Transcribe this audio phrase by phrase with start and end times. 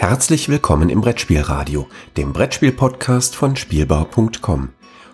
[0.00, 4.70] Herzlich willkommen im Brettspielradio, dem Brettspiel-Podcast von Spielbau.com.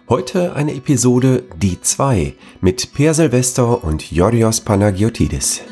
[0.09, 5.63] Heute eine Episode Die 2 mit Per Silvester und Yorios Panagiotidis.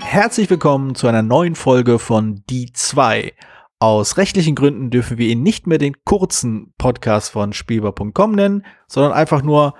[0.00, 3.34] Herzlich willkommen zu einer neuen Folge von Die 2.
[3.78, 9.12] Aus rechtlichen Gründen dürfen wir ihn nicht mehr den kurzen Podcast von Spielbau.com nennen, sondern
[9.12, 9.74] einfach nur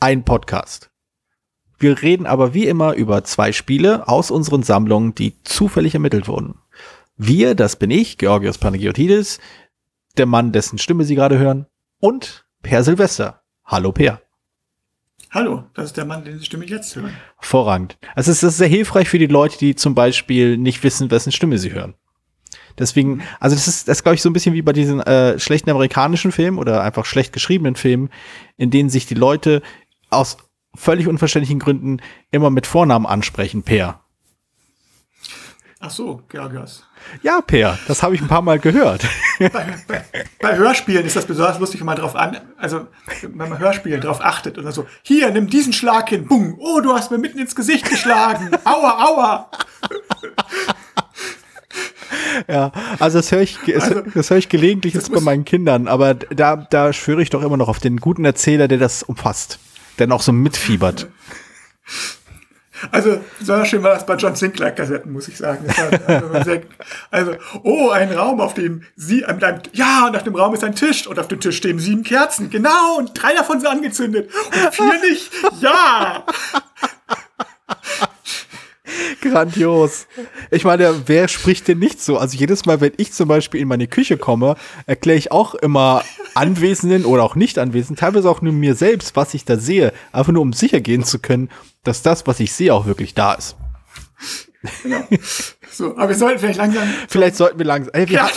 [0.00, 0.90] ein Podcast.
[1.78, 6.56] Wir reden aber wie immer über zwei Spiele aus unseren Sammlungen, die zufällig ermittelt wurden.
[7.16, 9.38] Wir, das bin ich, Georgios Panagiotidis,
[10.16, 11.66] der Mann, dessen Stimme Sie gerade hören,
[12.00, 13.42] und Per Silvester.
[13.64, 14.20] Hallo Per.
[15.30, 17.14] Hallo, das ist der Mann, den Sie Stimme jetzt hören.
[17.40, 17.98] Vorrangend.
[18.14, 21.58] Also es ist sehr hilfreich für die Leute, die zum Beispiel nicht wissen, wessen Stimme
[21.58, 21.94] sie hören.
[22.78, 25.70] Deswegen, also das ist, das glaube ich so ein bisschen wie bei diesen äh, schlechten
[25.70, 28.10] amerikanischen Filmen oder einfach schlecht geschriebenen Filmen,
[28.56, 29.62] in denen sich die Leute
[30.10, 30.36] aus
[30.74, 34.00] völlig unverständlichen Gründen immer mit Vornamen ansprechen, Per.
[35.86, 36.84] Ach so, Georgios.
[37.22, 39.04] Ja, Per, das habe ich ein paar Mal gehört.
[39.38, 39.48] Bei,
[39.88, 40.04] bei,
[40.40, 42.86] bei, Hörspielen ist das besonders lustig, wenn man drauf an, also
[43.20, 44.86] wenn man Hörspielen drauf achtet oder so.
[45.02, 46.56] Hier, nimm diesen Schlag hin, bumm.
[46.58, 48.50] Oh, du hast mir mitten ins Gesicht geschlagen.
[48.64, 49.50] Aua, aua.
[52.48, 56.14] Ja, also das höre ich, also, das höre ich gelegentlich jetzt bei meinen Kindern, aber
[56.14, 59.58] da, da schwöre ich doch immer noch auf den guten Erzähler, der das umfasst
[59.98, 61.08] denn auch so mitfiebert.
[62.90, 65.64] Also, so schön war das bei John Sinclair-Kassetten, muss ich sagen.
[66.06, 66.62] Also, sehr,
[67.10, 67.32] also,
[67.62, 70.74] oh, ein Raum, auf dem sie, mit einem, ja, und auf dem Raum ist ein
[70.74, 74.74] Tisch, und auf dem Tisch stehen sieben Kerzen, genau, und drei davon sind angezündet, und
[74.74, 76.24] vier nicht, ja!
[79.24, 80.06] Grandios.
[80.50, 82.18] Ich meine, wer spricht denn nicht so?
[82.18, 86.02] Also jedes Mal, wenn ich zum Beispiel in meine Küche komme, erkläre ich auch immer
[86.34, 90.32] Anwesenden oder auch nicht Anwesenden, teilweise auch nur mir selbst, was ich da sehe, einfach
[90.32, 91.50] nur um sicher gehen zu können,
[91.82, 93.56] dass das, was ich sehe, auch wirklich da ist.
[94.82, 95.06] Genau.
[95.74, 96.88] So, aber wir sollten vielleicht langsam.
[97.08, 97.92] Vielleicht sollten wir langsam.
[97.94, 98.30] Ey, wir ja,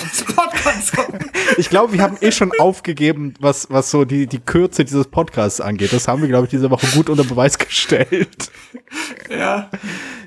[1.58, 5.62] ich glaube, wir haben eh schon aufgegeben, was, was so die, die Kürze dieses Podcasts
[5.62, 5.94] angeht.
[5.94, 8.52] Das haben wir, glaube ich, diese Woche gut unter Beweis gestellt.
[9.30, 9.70] Ja.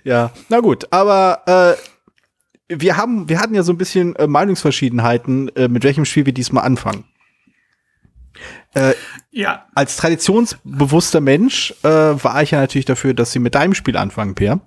[0.05, 1.77] Ja, na gut, aber
[2.69, 6.27] äh, wir haben, wir hatten ja so ein bisschen äh, Meinungsverschiedenheiten, äh, mit welchem Spiel
[6.27, 7.05] wir diesmal anfangen.
[8.75, 8.95] Äh,
[9.33, 9.67] ja.
[9.75, 14.37] Als traditionsbewusster Mensch äh, war ich ja natürlich dafür, dass sie mit deinem Spiel anfangen,
[14.37, 14.61] Per.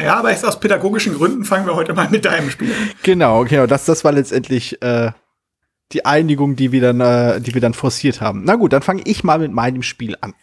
[0.00, 2.90] Ja, aber jetzt aus pädagogischen Gründen fangen wir heute mal mit deinem Spiel an.
[3.02, 3.66] Genau, genau.
[3.66, 5.12] Das, das war letztendlich äh,
[5.92, 8.42] die Einigung, die wir dann, äh, die wir dann forciert haben.
[8.44, 10.34] Na gut, dann fange ich mal mit meinem Spiel an.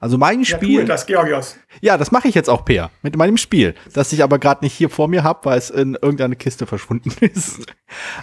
[0.00, 0.70] Also mein Spiel.
[0.70, 1.56] Ja, cool, das Georgios.
[1.82, 4.72] Ja, das mache ich jetzt auch, Peer, mit meinem Spiel, das ich aber gerade nicht
[4.72, 7.66] hier vor mir habe, weil es in irgendeine Kiste verschwunden ist.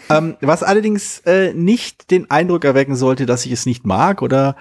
[0.09, 4.56] ähm, was allerdings äh, nicht den Eindruck erwecken sollte, dass ich es nicht mag oder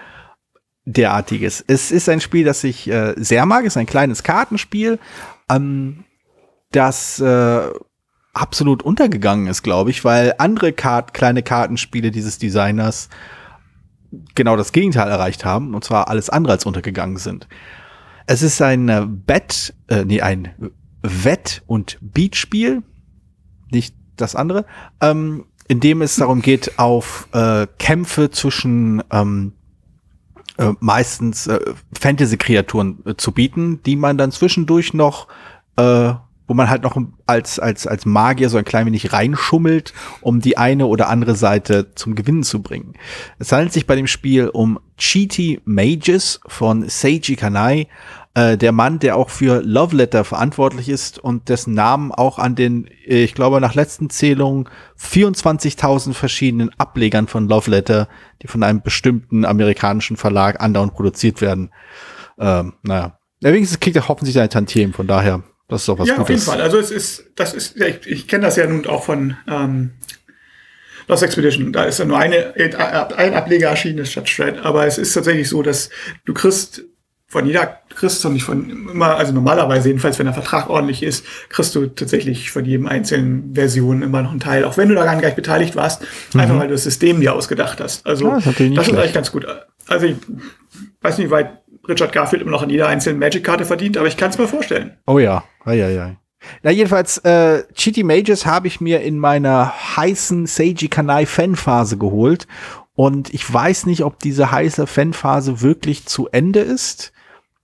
[0.84, 1.64] derartiges.
[1.66, 3.62] Es ist ein Spiel, das ich äh, sehr mag.
[3.62, 4.98] Es ist ein kleines Kartenspiel,
[5.50, 6.04] ähm,
[6.72, 7.70] das äh,
[8.34, 13.08] absolut untergegangen ist, glaube ich, weil andere Kart kleine Kartenspiele dieses Designers
[14.34, 17.48] genau das Gegenteil erreicht haben, und zwar alles andere als untergegangen sind.
[18.26, 20.54] Es ist ein äh, Bett, äh, nee, ein
[21.02, 22.82] Wett- und Beatspiel,
[23.70, 24.64] nicht das andere,
[25.00, 29.52] ähm, in dem es darum geht, auf äh, Kämpfe zwischen ähm,
[30.58, 31.60] äh, meistens äh,
[31.98, 35.28] Fantasy-Kreaturen äh, zu bieten, die man dann zwischendurch noch
[35.76, 36.14] äh,
[36.46, 36.96] wo man halt noch
[37.26, 41.94] als, als, als Magier so ein klein wenig reinschummelt, um die eine oder andere Seite
[41.94, 42.94] zum Gewinnen zu bringen.
[43.38, 47.88] Es handelt sich bei dem Spiel um Cheaty Mages von Seiji Kanai,
[48.36, 52.54] äh, der Mann, der auch für Love Letter verantwortlich ist und dessen Namen auch an
[52.54, 54.68] den, äh, ich glaube, nach letzten Zählungen
[55.00, 58.08] 24.000 verschiedenen Ablegern von Love Letter,
[58.42, 61.70] die von einem bestimmten amerikanischen Verlag andauernd produziert werden.
[62.38, 63.18] Ähm, naja.
[63.40, 66.22] Wenigstens kriegt er hoffentlich seine Tantiemen, von daher das ist doch was ja, Gutes.
[66.22, 66.60] auf jeden Fall.
[66.60, 69.92] Also es ist, das ist, ja, ich, ich kenne das ja nun auch von ähm,
[71.08, 71.72] Lost Expedition.
[71.72, 74.58] Da ist ja nur eine, ein Ableger erschienen, ist statt Shred.
[74.58, 75.90] Aber es ist tatsächlich so, dass
[76.24, 76.84] du kriegst
[77.28, 81.24] von jeder, kriegst du nicht von immer, also normalerweise jedenfalls, wenn der Vertrag ordentlich ist,
[81.48, 85.20] kriegst du tatsächlich von jedem einzelnen Version immer noch einen Teil, auch wenn du daran
[85.20, 86.02] gar nicht beteiligt warst,
[86.32, 86.40] mhm.
[86.40, 88.06] einfach weil du das System dir ausgedacht hast.
[88.06, 89.44] Also ja, das, das ist eigentlich ganz gut.
[89.88, 90.16] Also ich
[91.02, 94.16] weiß nicht, wie weit Richard Garfield immer noch an jeder einzelnen Magic-Karte verdient, aber ich
[94.16, 94.96] kann es mir vorstellen.
[95.06, 96.16] Oh ja, ja, ja.
[96.62, 102.46] Na, jedenfalls, äh, Cheaty Mages habe ich mir in meiner heißen Seiji Kanai Fanphase geholt.
[102.94, 107.12] Und ich weiß nicht, ob diese heiße Fanphase wirklich zu Ende ist.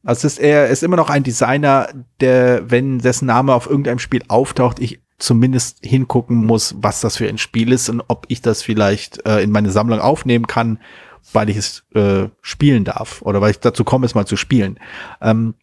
[0.04, 1.88] Also ist er ist immer noch ein Designer,
[2.20, 7.28] der, wenn dessen Name auf irgendeinem Spiel auftaucht, ich zumindest hingucken muss, was das für
[7.28, 10.80] ein Spiel ist und ob ich das vielleicht äh, in meine Sammlung aufnehmen kann
[11.32, 14.78] weil ich es äh, spielen darf oder weil ich dazu komme, es mal zu spielen.
[15.20, 15.54] Ähm,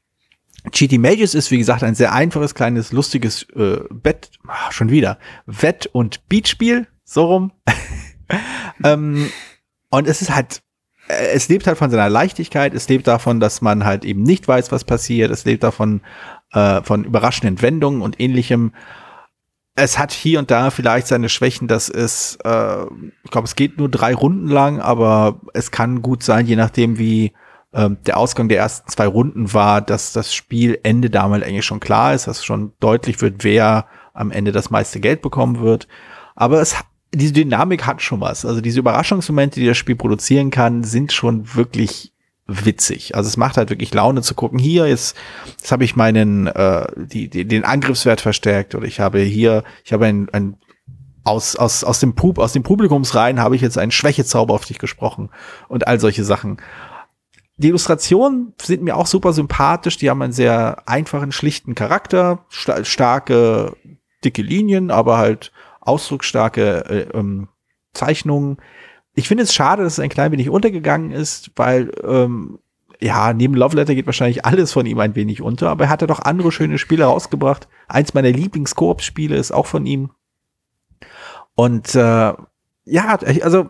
[0.72, 5.18] GT Mages ist, wie gesagt, ein sehr einfaches, kleines, lustiges äh, Bett, ach, schon wieder,
[5.46, 7.52] Wett- und Beatspiel, so rum.
[8.84, 9.30] ähm,
[9.90, 10.62] und es ist halt,
[11.08, 14.48] äh, es lebt halt von seiner Leichtigkeit, es lebt davon, dass man halt eben nicht
[14.48, 16.02] weiß, was passiert, es lebt davon,
[16.52, 18.74] äh, von überraschenden Wendungen und ähnlichem.
[19.82, 22.84] Es hat hier und da vielleicht seine Schwächen, dass es, äh,
[23.24, 27.00] ich glaube, es geht nur drei Runden lang, aber es kann gut sein, je nachdem,
[27.00, 27.34] wie
[27.74, 32.14] ähm, der Ausgang der ersten zwei Runden war, dass das Spielende damals eigentlich schon klar
[32.14, 35.88] ist, dass schon deutlich wird, wer am Ende das meiste Geld bekommen wird.
[36.36, 36.76] Aber es,
[37.14, 38.46] diese Dynamik hat schon was.
[38.46, 42.12] Also diese Überraschungsmomente, die das Spiel produzieren kann, sind schon wirklich
[42.50, 43.16] witzig.
[43.16, 44.60] Also es macht halt wirklich Laune zu gucken.
[44.60, 45.16] Hier jetzt,
[45.58, 49.94] jetzt habe ich meinen äh, die, die, den Angriffswert verstärkt oder ich habe hier, ich
[49.94, 50.58] habe ein, ein
[51.24, 54.80] aus, aus, aus dem Pub, aus dem Publikumsreihen habe ich jetzt einen Schwächezauber auf dich
[54.80, 55.30] gesprochen
[55.68, 56.58] und all solche Sachen.
[57.58, 59.98] Die Illustrationen sind mir auch super sympathisch.
[59.98, 63.76] Die haben einen sehr einfachen, schlichten Charakter, sta starke,
[64.24, 67.50] dicke Linien, aber halt ausdrucksstarke äh, ähm,
[67.94, 68.58] Zeichnungen.
[69.20, 72.60] Ich finde es schade, dass es ein klein wenig untergegangen ist, weil ähm,
[73.02, 76.08] ja, neben Love Letter geht wahrscheinlich alles von ihm ein wenig unter, aber er hatte
[76.08, 77.68] doch andere schöne Spiele rausgebracht.
[77.90, 80.12] Eins meiner Lieblings-Koop-Spiele ist auch von ihm.
[81.56, 82.34] Und äh,
[82.86, 83.70] ja, also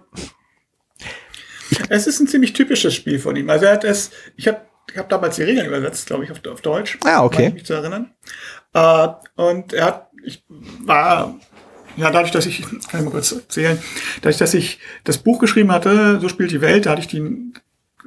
[1.90, 3.50] es ist ein ziemlich typisches Spiel von ihm.
[3.50, 4.62] Also er hat es, ich habe
[4.92, 7.00] ich hab damals die Regeln übersetzt, glaube ich, auf, auf Deutsch.
[7.04, 7.48] Ah, okay.
[7.48, 8.14] Ich mich zu erinnern.
[8.74, 11.36] Äh, und er hat, ich war,
[11.98, 13.78] ja, dadurch, dass ich, kann ich mal kurz erzählen,
[14.22, 17.54] dadurch, dass ich das Buch geschrieben hatte, so spielt die Welt, da hatte ich die,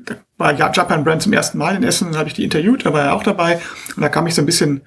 [0.04, 2.92] da war Japan Brand zum ersten Mal in Essen, dann habe ich die interviewt, da
[2.92, 3.60] war er auch dabei.
[3.96, 4.82] Und da kam ich so ein bisschen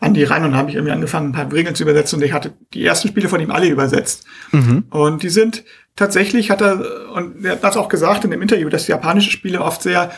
[0.00, 2.32] an die ran und habe ich irgendwie angefangen, ein paar Regeln zu übersetzen und ich
[2.32, 4.26] hatte die ersten Spiele von ihm alle übersetzt.
[4.52, 4.84] Mhm.
[4.90, 5.64] Und die sind
[5.96, 9.30] tatsächlich, hat er, und er hat das auch gesagt in dem Interview, dass die japanische
[9.30, 10.10] Spiele oft sehr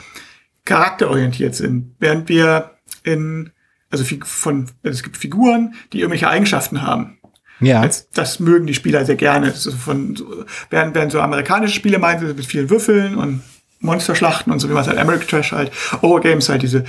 [0.64, 3.50] charakterorientiert sind, während wir in,
[3.90, 7.18] also von, es gibt Figuren, die irgendwelche Eigenschaften haben.
[7.62, 7.82] Ja.
[7.86, 9.52] Das, das mögen die Spieler sehr gerne.
[9.52, 13.42] So von, so, während, während so amerikanische Spiele meinen sie mit vielen Würfeln und
[13.80, 15.72] Monsterschlachten und so wie man es halt American Trash halt,
[16.02, 16.84] Eurogames halt diese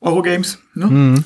[0.00, 0.58] Eurogames.
[0.74, 0.86] Ne?
[0.86, 1.24] Mhm.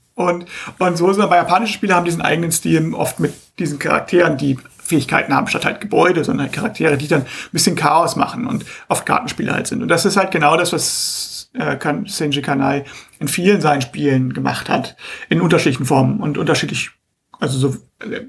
[0.14, 0.46] und,
[0.78, 4.58] und so sind bei japanischen Spielen haben diesen eigenen Stil oft mit diesen Charakteren, die
[4.88, 8.64] Fähigkeiten haben, statt halt Gebäude, sondern halt Charaktere, die dann ein bisschen Chaos machen und
[8.88, 9.82] oft Kartenspiele halt sind.
[9.82, 11.76] Und das ist halt genau das, was äh,
[12.06, 12.84] Senji Kanai
[13.18, 14.96] in vielen seinen Spielen gemacht hat,
[15.28, 16.90] in unterschiedlichen Formen und unterschiedlich,
[17.40, 17.76] also so,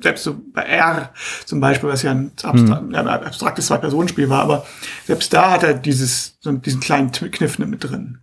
[0.02, 1.12] selbst so bei R
[1.46, 2.96] zum Beispiel, was ja ein abstra mhm.
[2.96, 4.66] abstraktes Zwei-Personen-Spiel war, aber
[5.06, 8.20] selbst da hat er dieses, so diesen kleinen Kniff mit drin.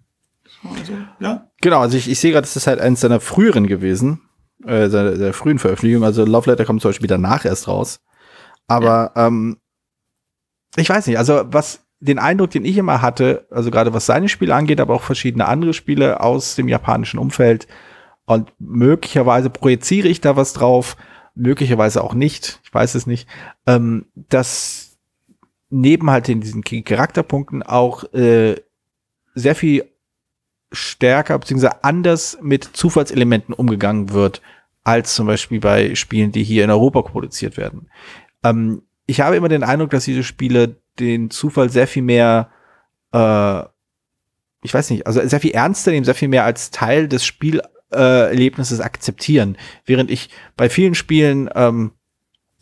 [0.62, 1.48] Also, ja.
[1.60, 4.22] Genau, also ich, ich sehe gerade, das ist halt eins seiner früheren gewesen,
[4.64, 6.04] äh, seiner, seiner frühen Veröffentlichungen.
[6.04, 8.00] Also Love Letter kommt zum Beispiel danach erst raus.
[8.66, 9.26] Aber ja.
[9.26, 9.58] ähm,
[10.76, 14.28] ich weiß nicht, also was den Eindruck, den ich immer hatte, also gerade was seine
[14.28, 17.66] Spiele angeht, aber auch verschiedene andere Spiele aus dem japanischen Umfeld,
[18.26, 20.96] und möglicherweise projiziere ich da was drauf,
[21.34, 23.28] möglicherweise auch nicht, ich weiß es nicht,
[23.67, 24.96] ähm, dass
[25.70, 28.56] neben halt in diesen Charakterpunkten auch äh,
[29.34, 29.84] sehr viel
[30.73, 31.70] stärker bzw.
[31.82, 34.43] anders mit Zufallselementen umgegangen wird,
[34.84, 37.88] als zum Beispiel bei Spielen, die hier in Europa produziert werden.
[38.43, 42.50] Ähm, ich habe immer den Eindruck, dass diese Spiele den Zufall sehr viel mehr,
[43.12, 43.61] äh,
[44.62, 47.24] ich weiß nicht, also sehr viel ernster nehmen, sehr viel mehr als Teil des
[47.93, 49.56] Spielerlebnisses akzeptieren.
[49.84, 51.93] Während ich bei vielen Spielen, ähm,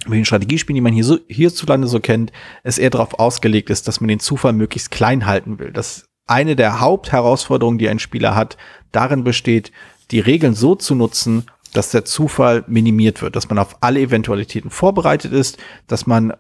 [0.07, 3.89] bei den Strategiespielen, die man hier so, hierzulande so kennt, es eher darauf ausgelegt ist,
[3.89, 5.73] dass man den Zufall möglichst klein halten will.
[5.73, 8.57] Dass eine der Hauptherausforderungen, die ein Spieler hat,
[8.93, 9.73] darin besteht,
[10.11, 14.71] die Regeln so zu nutzen, dass der Zufall minimiert wird, dass man auf alle Eventualitäten
[14.71, 16.35] vorbereitet ist, dass man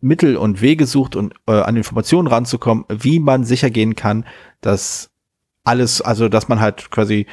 [0.00, 4.24] Mittel und Wege sucht, und äh, an Informationen ranzukommen, wie man sicher gehen kann,
[4.60, 5.10] dass
[5.64, 7.26] alles, also dass man halt quasi,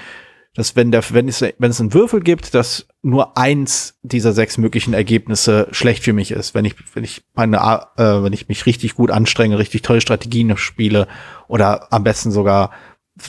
[0.56, 4.58] dass wenn der, wenn es, wenn es einen Würfel gibt, dass nur eins dieser sechs
[4.58, 7.58] möglichen Ergebnisse schlecht für mich ist, wenn ich, wenn ich meine,
[7.98, 11.08] äh, wenn ich mich richtig gut anstrenge, richtig tolle Strategien spiele
[11.48, 12.72] oder am besten sogar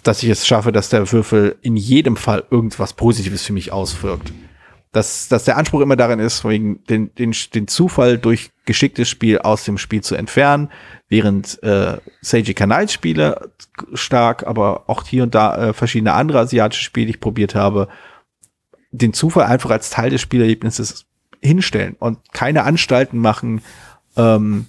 [0.02, 4.33] dass ich es schaffe, dass der Würfel in jedem Fall irgendwas Positives für mich auswirkt.
[4.94, 9.38] Dass, dass der Anspruch immer darin ist, wegen den, den, den Zufall durch geschicktes Spiel
[9.38, 10.70] aus dem Spiel zu entfernen,
[11.08, 13.50] während äh, Seiji Kanai Spiele
[13.92, 17.88] stark, aber auch hier und da äh, verschiedene andere asiatische Spiele, die ich probiert habe,
[18.92, 21.06] den Zufall einfach als Teil des Spielerlebnisses
[21.42, 23.62] hinstellen und keine Anstalten machen,
[24.16, 24.66] ähm,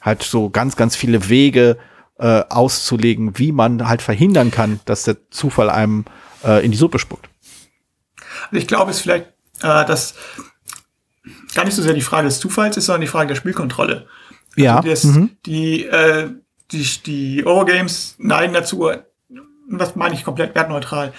[0.00, 1.78] halt so ganz, ganz viele Wege,
[2.18, 6.04] äh, auszulegen, wie man halt verhindern kann, dass der Zufall einem
[6.44, 7.28] äh, in die Suppe spuckt.
[8.52, 9.32] Ich glaube, es ist vielleicht,
[9.62, 10.14] äh, dass
[11.54, 14.06] gar nicht so sehr die Frage des Zufalls ist, sondern die Frage der Spielkontrolle.
[14.56, 14.80] Also ja.
[14.82, 15.30] Das, mhm.
[15.46, 16.30] Die, äh,
[16.70, 18.90] die, die Eurogames neigen dazu,
[19.68, 21.12] was meine ich komplett wertneutral,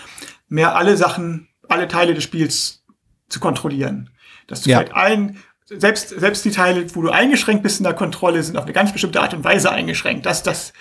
[0.47, 2.83] mehr alle Sachen, alle Teile des Spiels
[3.29, 4.09] zu kontrollieren.
[4.47, 4.77] Dass du Ja.
[4.79, 8.65] vielleicht allen, selbst, selbst die Teile, wo du eingeschränkt bist in der Kontrolle, sind auf
[8.65, 10.25] eine ganz bestimmte Art und Weise eingeschränkt.
[10.25, 10.73] Das das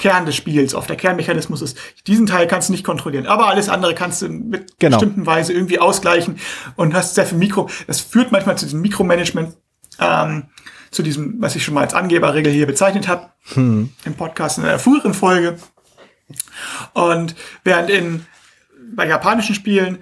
[0.00, 1.78] Kern des Spiels, auf der Kernmechanismus ist,
[2.08, 4.96] diesen Teil kannst du nicht kontrollieren, aber alles andere kannst du mit Genau.
[4.98, 6.40] bestimmten Weise irgendwie ausgleichen
[6.74, 7.68] und hast sehr viel Mikro.
[7.86, 9.54] Das führt manchmal zu diesem Mikromanagement,
[10.00, 10.48] ähm,
[10.90, 14.78] zu diesem, was ich schon mal als Angeberregel hier bezeichnet habe, im Podcast in einer
[14.80, 15.56] früheren Folge.
[16.94, 18.26] Und während in
[18.94, 19.98] bei japanischen Spielen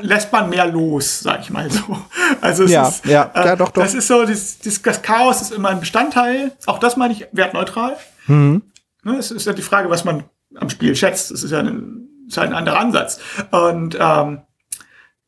[0.00, 1.98] lässt man mehr los, sag ich mal so.
[2.40, 3.82] Also es Ja, ist, ja, ja, doch, doch.
[3.82, 6.52] Das ist so, das, das Chaos ist immer ein Bestandteil.
[6.66, 7.96] Auch das meine ich wertneutral.
[8.26, 8.62] Mhm.
[9.02, 10.24] Ne, es ist ja die Frage, was man
[10.56, 11.30] am Spiel schätzt.
[11.30, 13.20] Das ist ja ein, ist ja ein anderer Ansatz.
[13.50, 14.42] Und ähm,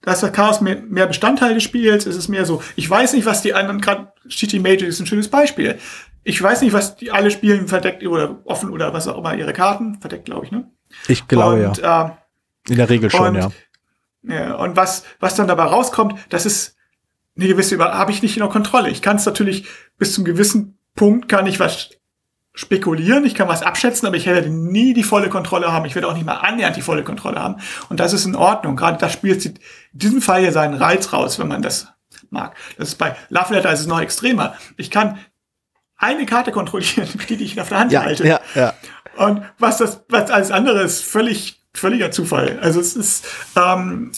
[0.03, 2.07] da ist das Chaos mehr, mehr Bestandteil des Spiels.
[2.07, 5.07] Es ist mehr so, ich weiß nicht, was die anderen, gerade City Major ist ein
[5.07, 5.79] schönes Beispiel.
[6.23, 9.53] Ich weiß nicht, was die alle spielen, verdeckt oder offen oder was auch immer, ihre
[9.53, 10.71] Karten, verdeckt, glaube ich, ne?
[11.09, 12.05] Ich glaube und, ja.
[12.07, 12.13] ähm,
[12.73, 13.51] In der Regel schon, und- ja.
[14.23, 16.77] ja, und was, was dann dabei rauskommt, das ist
[17.37, 18.89] eine gewisse Über habe ich nicht in der Kontrolle.
[18.91, 19.67] Ich kann es natürlich
[19.99, 21.91] bis zum gewissen Punkt kann ich was
[22.57, 25.85] spekulieren, ich kann was abschätzen, aber ich werde nie die volle Kontrolle haben.
[25.85, 27.57] Ich werde auch nicht mal annähernd die volle Kontrolle haben.
[27.91, 28.77] Und das ist in Ordnung.
[28.77, 29.59] Gerade das Spiel zieht
[29.93, 31.89] in diesem Fall hier seinen Reiz raus, wenn man das
[32.31, 32.57] mag.
[32.79, 34.55] Das ist bei Love Letter ist es noch extremer.
[34.79, 35.19] Ich kann
[35.99, 38.27] eine Karte kontrollieren, die ich auf der Hand Ja, halte.
[38.27, 38.73] ja, ja.
[39.17, 42.59] Und was das, was alles andere ist, völlig, völliger Zufall.
[42.63, 44.13] Also es ist ähm,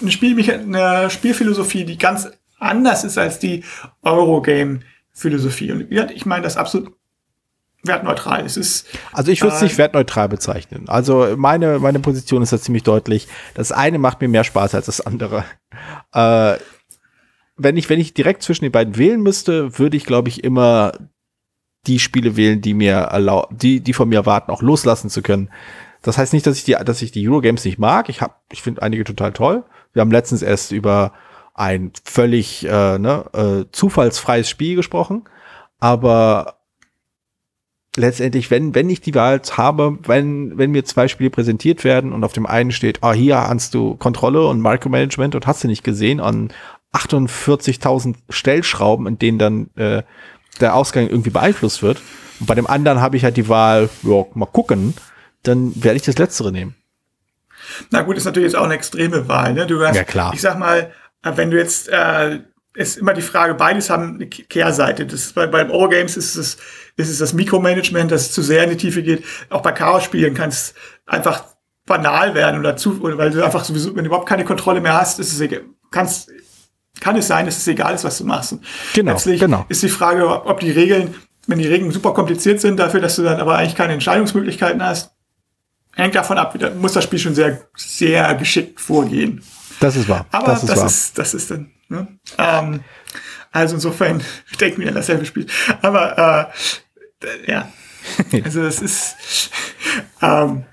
[0.00, 2.28] eine, Spiel, eine Spielphilosophie, die ganz
[2.58, 3.62] anders ist als die
[4.02, 5.70] Eurogame-Philosophie.
[5.70, 6.92] Und ich meine das absolut
[7.86, 8.44] wertneutral.
[8.44, 10.88] Es ist Also ich würde es Äh, nicht wertneutral bezeichnen.
[10.88, 13.28] Also meine, meine Position ist da ziemlich deutlich.
[13.54, 15.44] Das eine macht mir mehr Spaß als das andere.
[16.12, 16.56] Äh,
[17.56, 20.92] wenn ich, wenn ich direkt zwischen den beiden wählen müsste, würde ich, glaube ich, immer
[21.86, 25.50] die Spiele wählen, die mir erlau die, die von mir erwarten, auch loslassen zu können.
[26.02, 28.08] Das heißt nicht, dass ich die, dass ich die Eurogames nicht mag.
[28.08, 29.64] Ich hab, ich finde einige total toll.
[29.92, 31.12] Wir haben letztens erst über
[31.54, 35.24] ein völlig äh, ne, äh, zufallsfreies Spiel gesprochen.
[35.78, 36.58] Aber
[37.96, 42.24] letztendlich, wenn, wenn ich die Wahl habe, wenn, wenn mir zwei Spiele präsentiert werden und
[42.24, 45.84] auf dem einen steht, ah, hier hast du Kontrolle und Micromanagement und hast du nicht
[45.84, 46.50] gesehen an
[46.92, 50.02] 48.000 Stellschrauben, in denen dann äh,
[50.60, 52.00] der Ausgang irgendwie beeinflusst wird.
[52.40, 54.94] Und bei dem anderen habe ich halt die Wahl, ja, mal gucken,
[55.42, 56.74] dann werde ich das Letztere nehmen.
[57.90, 59.54] Na gut, ist natürlich jetzt auch eine extreme Wahl.
[59.54, 59.66] Ne?
[59.66, 60.32] Du hast, Ja, klar.
[60.34, 62.40] Ich sag mal, äh, wenn du jetzt, äh,
[62.76, 65.06] ist immer die Frage, beides haben eine Ke- Kehrseite.
[65.06, 66.56] Das ist bei, beim Eurogames ist es,
[66.96, 69.24] ist es das Mikromanagement, das zu sehr in die Tiefe geht.
[69.50, 70.74] Auch bei Chaos-Spielen kann es
[71.06, 71.44] einfach
[71.86, 74.94] banal werden oder zu, oder weil du einfach sowieso, wenn du überhaupt keine Kontrolle mehr
[74.94, 76.30] hast, ist es egal, kannst,
[77.00, 78.56] kann es sein, dass es egal ist, was du machst.
[78.94, 79.64] Genau, letztlich genau.
[79.68, 81.14] ist die Frage, ob, ob die Regeln,
[81.46, 85.12] wenn die Regeln super kompliziert sind, dafür, dass du dann aber eigentlich keine Entscheidungsmöglichkeiten hast,
[85.94, 89.42] hängt davon ab, da muss das Spiel schon sehr, sehr geschickt vorgehen.
[89.78, 90.26] Das ist wahr.
[90.32, 91.22] Aber das das ist ist, wahr.
[91.22, 92.18] das ist, dann, ne?
[92.38, 92.84] ähm,
[93.52, 94.22] also insofern
[94.60, 95.46] denken wir an dasselbe Spiel.
[95.82, 96.52] Aber
[97.22, 97.72] äh, ja,
[98.44, 99.50] also es ist,
[100.22, 100.64] ähm,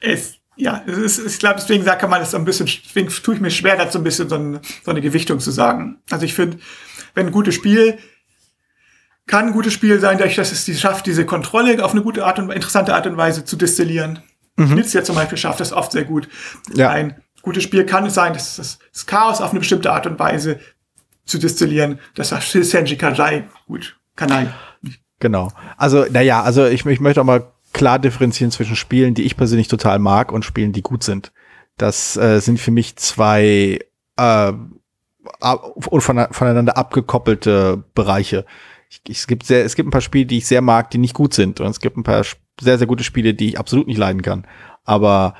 [0.00, 3.08] es, ja, es ist, ich glaube, deswegen sagt kann man das so ein bisschen, deswegen
[3.08, 5.98] tue ich mir schwer, dazu ein bisschen so, ein, so eine Gewichtung zu sagen.
[6.10, 6.58] Also ich finde,
[7.14, 7.98] wenn ein gutes Spiel
[9.26, 12.24] kann ein gutes Spiel sein, dadurch, dass es die schafft, diese Kontrolle auf eine gute
[12.24, 14.20] Art und interessante Art und Weise zu destillieren.
[14.56, 14.82] Mhm.
[14.86, 16.28] ja zum Beispiel schafft das oft sehr gut.
[16.74, 16.90] Ja.
[16.90, 20.18] Ein gutes Spiel kann es sein, dass das, das Chaos auf eine bestimmte Art und
[20.18, 20.58] Weise
[21.24, 22.00] zu destillieren.
[22.16, 23.96] Das sagt Senji Kajai gut.
[24.16, 24.48] Kanai.
[25.20, 25.52] Genau.
[25.76, 29.68] Also, naja, also ich, ich möchte auch mal klar differenzieren zwischen Spielen, die ich persönlich
[29.68, 31.32] total mag und Spielen, die gut sind.
[31.76, 33.78] Das äh, sind für mich zwei
[34.16, 34.52] äh,
[35.98, 38.44] von, voneinander abgekoppelte Bereiche.
[38.90, 40.98] Ich, ich, es, gibt sehr, es gibt ein paar Spiele, die ich sehr mag, die
[40.98, 41.60] nicht gut sind.
[41.60, 42.24] Und es gibt ein paar
[42.60, 44.48] sehr, sehr gute Spiele, die ich absolut nicht leiden kann.
[44.84, 45.34] Aber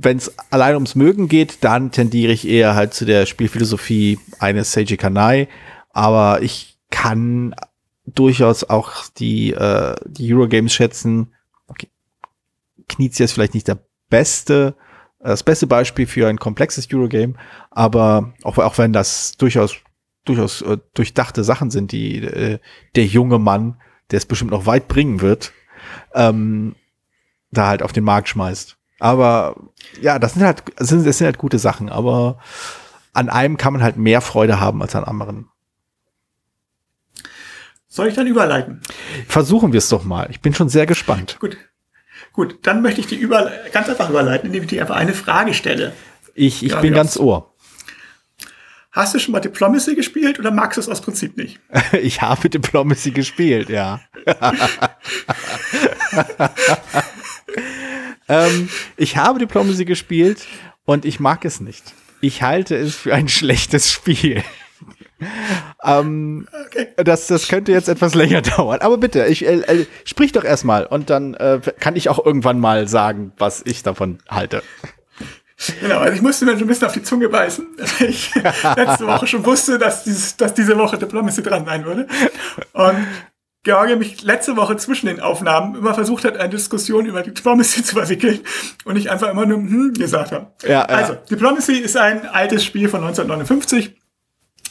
[0.00, 4.72] wenn es allein ums Mögen geht, dann tendiere ich eher halt zu der Spielphilosophie eines
[4.72, 5.48] Seiji Kanai.
[5.90, 7.54] Aber ich kann
[8.06, 11.34] durchaus auch die, äh, die Eurogames schätzen.
[11.66, 11.88] Okay.
[12.88, 13.78] Knizia ist vielleicht nicht der
[14.08, 14.74] beste,
[15.20, 17.34] äh, das beste Beispiel für ein komplexes Eurogame,
[17.70, 19.76] aber auch, auch wenn das durchaus,
[20.24, 22.58] durchaus äh, durchdachte Sachen sind, die äh,
[22.94, 25.52] der junge Mann, der es bestimmt noch weit bringen wird,
[26.14, 26.76] ähm,
[27.50, 28.77] da halt auf den Markt schmeißt.
[28.98, 29.56] Aber
[30.00, 32.38] ja, das sind halt, das sind, das sind halt gute Sachen, aber
[33.12, 35.48] an einem kann man halt mehr Freude haben als an anderen.
[37.86, 38.80] Soll ich dann überleiten?
[39.26, 40.28] Versuchen wir es doch mal.
[40.30, 41.38] Ich bin schon sehr gespannt.
[41.40, 41.56] Gut.
[42.32, 45.54] Gut, dann möchte ich die über, ganz einfach überleiten, indem ich dir einfach eine Frage
[45.54, 45.92] stelle.
[46.34, 47.54] Ich, ich Ja, bin ganz ohr.
[48.92, 51.58] Hast du schon mal Diplomacy gespielt oder magst du es aus Prinzip nicht?
[51.92, 54.00] Ich habe Diplomacy gespielt, ja.
[58.28, 60.46] ähm, ich habe Diplomacy gespielt
[60.84, 61.94] und ich mag es nicht.
[62.20, 64.42] Ich halte es für ein schlechtes Spiel.
[65.82, 66.88] ähm, okay.
[66.96, 68.80] das, das könnte jetzt etwas länger dauern.
[68.80, 72.60] Aber bitte, ich, äh, äh, sprich doch erstmal und dann äh, kann ich auch irgendwann
[72.60, 74.62] mal sagen, was ich davon halte.
[75.80, 77.66] Genau, also ich musste mir schon ein bisschen auf die Zunge beißen,
[77.98, 82.06] weil ich letzte Woche schon wusste, dass, dieses, dass diese Woche Diplomacy dran sein würde.
[82.72, 83.06] Und
[83.64, 87.96] George mich letzte Woche zwischen den Aufnahmen immer versucht hat, eine Diskussion über Diplomacy zu
[87.96, 88.40] verwickeln
[88.84, 90.52] und ich einfach immer nur hm gesagt habe.
[90.62, 90.84] Ja, ja.
[90.84, 93.96] Also, Diplomacy ist ein altes Spiel von 1959.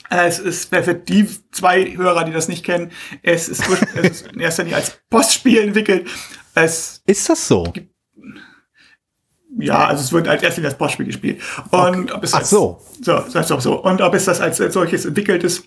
[0.09, 2.91] Es ist für die zwei Hörer, die das nicht kennen,
[3.23, 3.63] es ist,
[3.95, 6.07] es ist in erster Linie als Postspiel entwickelt.
[6.55, 7.73] Es ist das so?
[9.59, 11.41] Ja, also es wird als erstes als Postspiel gespielt.
[11.71, 12.13] Und okay.
[12.13, 12.81] ob es Ach so.
[13.01, 13.81] So, das ist auch so.
[13.83, 15.63] Und ob es das als solches entwickelt ist,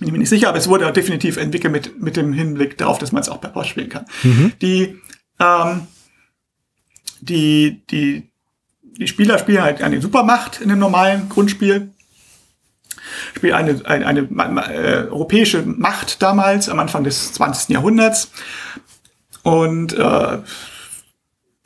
[0.00, 2.98] bin ich mir nicht sicher, aber es wurde definitiv entwickelt mit, mit dem Hinblick darauf,
[2.98, 4.06] dass man es auch per Post spielen kann.
[4.22, 4.52] Mhm.
[4.62, 4.98] Die,
[5.38, 5.86] ähm,
[7.20, 8.30] die, die,
[8.82, 11.90] die Spieler spielen halt eine Supermacht in dem normalen Grundspiel.
[13.36, 17.68] Spielen eine, eine, eine, eine äh, europäische Macht damals, am Anfang des 20.
[17.68, 18.30] Jahrhunderts.
[19.42, 20.38] Und äh,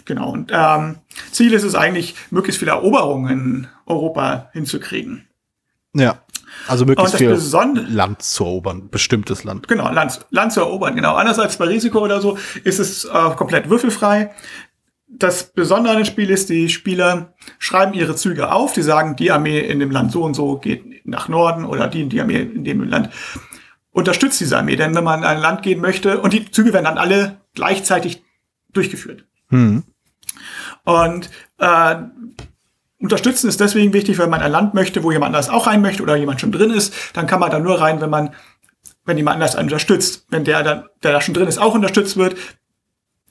[0.04, 0.96] genau, und ähm,
[1.30, 5.28] Ziel ist es eigentlich, möglichst viele Eroberungen in Europa hinzukriegen.
[5.94, 6.18] Ja.
[6.66, 7.38] Also möglichst viel
[7.88, 9.68] Land zu erobern, bestimmtes Land.
[9.68, 11.14] Genau, Land, Land zu erobern, genau.
[11.14, 14.30] Anders als bei Risiko oder so ist es äh, komplett würfelfrei.
[15.06, 18.73] Das Besondere an dem Spiel ist, die Spieler schreiben ihre Züge auf.
[18.73, 22.09] Die sagen, die Armee in dem Land so und so geht nach Norden oder die,
[22.09, 23.11] die Armee in dem Land
[23.92, 24.76] unterstützt diese Armee.
[24.76, 28.25] Denn wenn man in ein Land gehen möchte, und die Züge werden dann alle gleichzeitig
[28.73, 29.25] durchgeführt.
[29.49, 29.85] Hm.
[30.85, 31.97] Und äh,
[33.04, 36.02] Unterstützen ist deswegen wichtig, wenn man ein Land möchte, wo jemand anders auch rein möchte
[36.02, 38.30] oder jemand schon drin ist, dann kann man da nur rein, wenn man,
[39.04, 40.25] wenn jemand anders einen unterstützt.
[40.30, 42.34] Wenn der, dann, der da schon drin ist, auch unterstützt wird,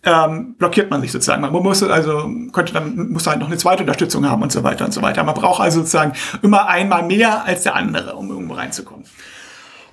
[0.04, 1.42] ähm, blockiert man sich sozusagen.
[1.42, 4.86] Man muss also, könnte dann, muss halt noch eine zweite Unterstützung haben und so weiter
[4.86, 5.24] und so weiter.
[5.24, 9.06] Man braucht also sozusagen immer einmal mehr als der andere, um irgendwo reinzukommen.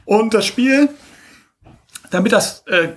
[0.05, 0.91] Und das Spiel,
[2.11, 2.91] damit das, äh,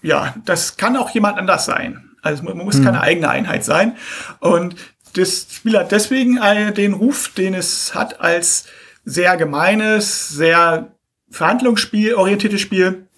[0.00, 2.10] ja, das kann auch jemand anders sein.
[2.22, 2.84] Also man muss hm.
[2.84, 3.96] keine eigene Einheit sein.
[4.38, 4.76] Und
[5.14, 6.38] das Spiel hat deswegen
[6.74, 8.66] den Ruf, den es hat, als
[9.04, 10.94] sehr gemeines, sehr
[11.30, 13.08] verhandlungsspielorientiertes Spiel.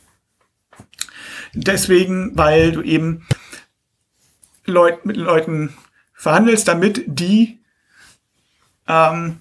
[1.55, 3.27] Deswegen, weil du eben
[4.65, 5.75] Leut, mit Leuten
[6.15, 7.59] verhandelst, damit die
[8.87, 9.41] ähm,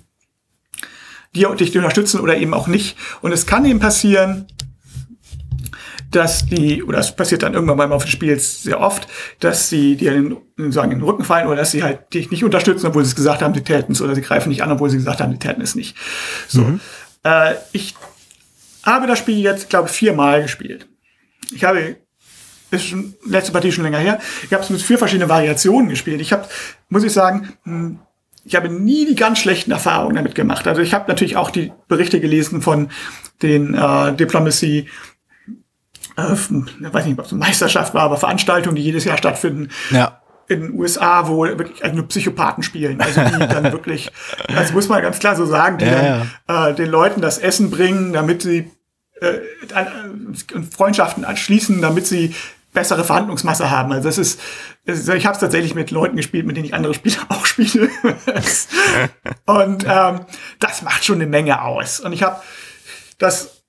[1.34, 2.98] die dich unterstützen oder eben auch nicht.
[3.22, 4.48] Und es kann eben passieren,
[6.12, 9.08] dass die, oder es passiert dann irgendwann beim Laufe des Spiels sehr oft,
[9.40, 12.44] dass sie dir in, sagen, in den Rücken fallen oder dass sie halt dich nicht
[12.44, 14.90] unterstützen, obwohl sie es gesagt haben, sie täten es, oder sie greifen nicht an, obwohl
[14.90, 15.96] sie gesagt haben, sie täten es nicht.
[16.48, 16.62] So.
[16.62, 16.80] Mhm.
[17.24, 17.96] Äh, ich
[18.84, 20.88] habe das Spiel jetzt, glaube ich, viermal gespielt.
[21.54, 21.96] Ich habe
[22.72, 24.20] ist schon letzte Partie schon länger her.
[24.44, 26.22] Ich habe es mit vier verschiedenen Variationen gespielt.
[26.22, 26.48] Ich habe,
[26.88, 28.00] muss ich sagen, hm,
[28.44, 30.68] ich habe nie die ganz schlechten Erfahrungen damit gemacht.
[30.68, 32.90] Also ich habe natürlich auch die Berichte gelesen von
[33.42, 34.88] den äh, Diplomacy
[36.18, 39.70] äh, weiß nicht, ob es eine Meisterschaft war, aber Veranstaltungen, die jedes Jahr stattfinden.
[39.92, 40.22] Ja.
[40.48, 43.00] In den USA, wo wirklich nur Psychopathen spielen.
[43.00, 44.12] Also die dann wirklich,
[44.54, 47.72] das muss man ganz klar so sagen, die ja, dann Äh, den Leuten das Essen
[47.72, 48.70] bringen, damit sie
[49.22, 49.86] äh, äh
[50.76, 52.36] Freundschaften anschließen, damit sie
[52.74, 53.92] bessere Verhandlungsmasse haben.
[53.92, 54.40] Also das ist,
[54.86, 57.90] ich habe es tatsächlich mit Leuten gespielt, mit denen ich andere Spiele auch spiele.
[59.46, 60.22] und ähm,
[60.60, 62.00] das macht schon eine Menge aus.
[62.00, 62.42] Und ich habe
[63.18, 63.61] das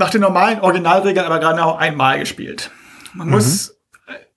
[0.00, 2.70] nach den normalen Originalregeln aber gerade auch einmal gespielt.
[3.14, 3.34] Man mhm.
[3.34, 3.76] muss,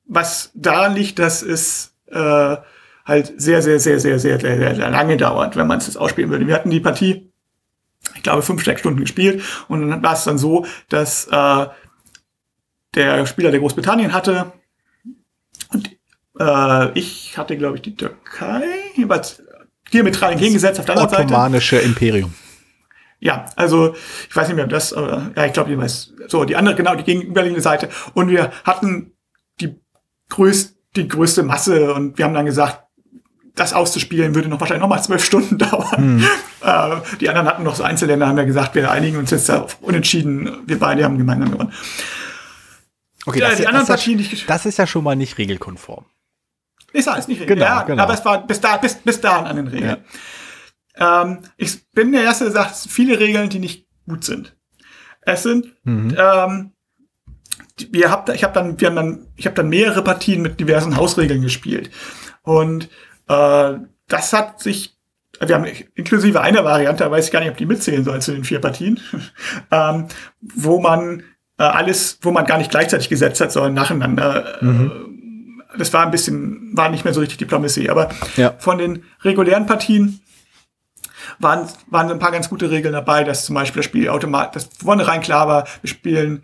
[0.06, 2.58] was daran liegt, dass es äh,
[3.06, 5.98] halt sehr, sehr, sehr, sehr, sehr, sehr, sehr, sehr lange dauert, wenn man es jetzt
[5.98, 6.46] ausspielen würde.
[6.46, 7.32] Wir hatten die Partie,
[8.16, 11.66] ich glaube, fünf Steckstunden gespielt und dann war es dann so, dass äh,
[12.94, 14.52] der Spieler der Großbritannien hatte
[15.70, 15.90] und
[16.40, 18.64] äh, ich hatte, glaube ich, die Türkei,
[18.96, 19.42] jeweils
[19.92, 21.24] diametral entgegengesetzt auf der anderen Seite.
[21.24, 22.34] Ottomanische Imperium.
[23.24, 23.96] Ja, also
[24.30, 26.94] ich weiß nicht mehr, das, äh, ja, ich glaube, ich weiß, so die andere, genau,
[26.96, 27.88] die gegenüberliegende Seite.
[28.14, 29.14] Und wir hatten
[29.62, 29.80] die
[30.30, 32.84] größte, die größte Masse und wir haben dann gesagt,
[33.56, 36.22] das auszuspielen würde noch wahrscheinlich noch mal zwölf Stunden dauern.
[36.22, 36.26] Hm.
[36.64, 39.78] Äh, die anderen hatten noch so Einzelländer, haben ja gesagt, wir einigen uns jetzt auf
[39.80, 40.62] unentschieden.
[40.66, 41.74] Wir beide haben gemeinsam gewonnen.
[43.26, 46.06] Okay, das, die anderen das, Partien, die das ist ja schon mal nicht regelkonform.
[46.92, 47.70] Ist alles nicht regelkonform.
[47.70, 48.04] Genau, ja, genau.
[48.04, 49.90] Aber es war bis, da, bis, bis dahin an den Regeln.
[49.92, 49.98] Ja.
[50.98, 54.56] Ähm, ich bin der Erste, der sagt, viele Regeln, die nicht gut sind.
[55.22, 56.16] Es sind, mhm.
[56.18, 56.72] ähm,
[57.92, 60.98] wir habt, ich habe dann, wir haben dann, ich habe dann mehrere Partien mit diversen
[60.98, 61.90] Hausregeln gespielt
[62.44, 62.90] und
[63.30, 63.74] äh,
[64.08, 64.98] das hat sich,
[65.40, 68.44] wir haben inklusive einer Variante, weiß ich gar nicht, ob die mitzählen soll zu den
[68.44, 69.00] vier Partien,
[69.72, 70.08] ähm,
[70.42, 71.24] wo man
[71.58, 75.14] äh, alles, wo man gar nicht gleichzeitig gesetzt hat, sondern nacheinander äh, mhm
[75.78, 77.90] das war ein bisschen, war nicht mehr so richtig Diplomacy.
[77.90, 78.54] Aber Ja.
[78.60, 80.22] von den regulären Partien
[81.40, 84.78] waren, waren ein paar ganz gute Regeln dabei, dass zum Beispiel das Spiel automatisch, das
[84.78, 86.44] vornherein klar war, wir spielen,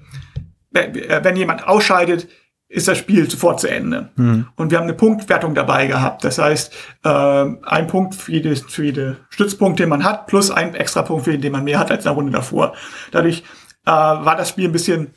[0.72, 2.28] wenn wenn jemand ausscheidet,
[2.72, 4.10] ist das Spiel sofort zu Ende.
[4.56, 6.24] Und wir haben eine Punktwertung dabei gehabt.
[6.24, 6.72] Das heißt,
[7.04, 11.26] äh, ein Punkt für jede, für jede Stützpunkt, den man hat, plus ein extra Punkt
[11.26, 12.76] für den, den man mehr hat als in der Runde davor.
[13.12, 13.44] Dadurch
[13.88, 15.16] äh, war das Spiel ein bisschen,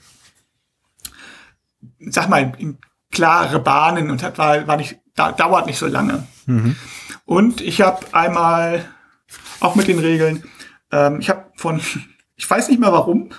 [1.99, 2.79] sag mal, in
[3.11, 6.27] klare Bahnen und hat, war, war nicht, da, dauert nicht so lange.
[7.27, 8.87] Und ich habe einmal,
[9.63, 10.45] auch mit den Regeln,
[10.91, 11.81] ähm, ich habe von,
[12.37, 13.31] ich weiß nicht mehr warum,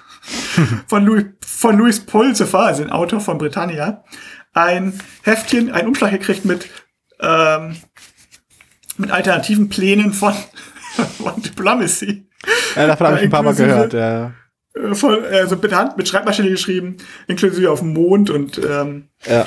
[0.88, 4.04] von Louis, von Louis Pulsefer, also ein Autor von Britannia,
[4.54, 6.70] ein Heftchen, ein Umschlag gekriegt mit,
[7.20, 7.76] ähm,
[8.98, 10.34] mit alternativen Plänen von,
[11.18, 12.28] von Diplomacy.
[12.76, 13.94] Ja, davon habe ich ein paar Mal gehört.
[13.94, 14.34] Ja.
[14.76, 19.46] Äh, Voll, also mit Hand, mit Schreibmaschine geschrieben, inklusive auf dem Mond und ähm, Ja.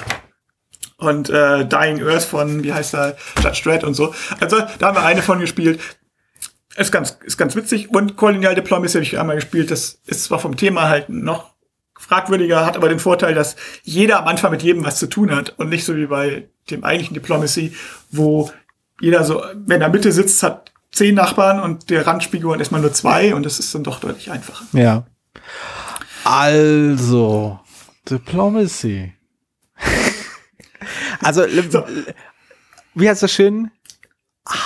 [0.98, 4.14] und äh, Dying Earth von, wie heißt er, Judge Dredd und so.
[4.40, 5.80] Also da haben wir eine von gespielt.
[6.76, 7.90] Ist ganz, ist ganz witzig.
[7.90, 9.70] Und Colonial Diplomacy habe ich einmal gespielt.
[9.70, 11.50] Das ist zwar vom Thema halt noch
[11.98, 15.58] fragwürdiger, hat aber den Vorteil, dass jeder am Anfang mit jedem was zu tun hat
[15.58, 17.74] und nicht so wie bei dem eigentlichen Diplomacy,
[18.10, 18.50] wo
[19.00, 22.80] jeder so, wenn er in der Mitte sitzt, hat zehn Nachbarn und der Randspiegel erstmal
[22.80, 24.64] nur zwei und das ist dann doch deutlich einfacher.
[24.72, 25.06] Ja.
[26.24, 27.60] Also,
[28.10, 29.14] Diplomacy.
[31.22, 31.84] also, So.
[32.94, 33.70] wie heißt das schön?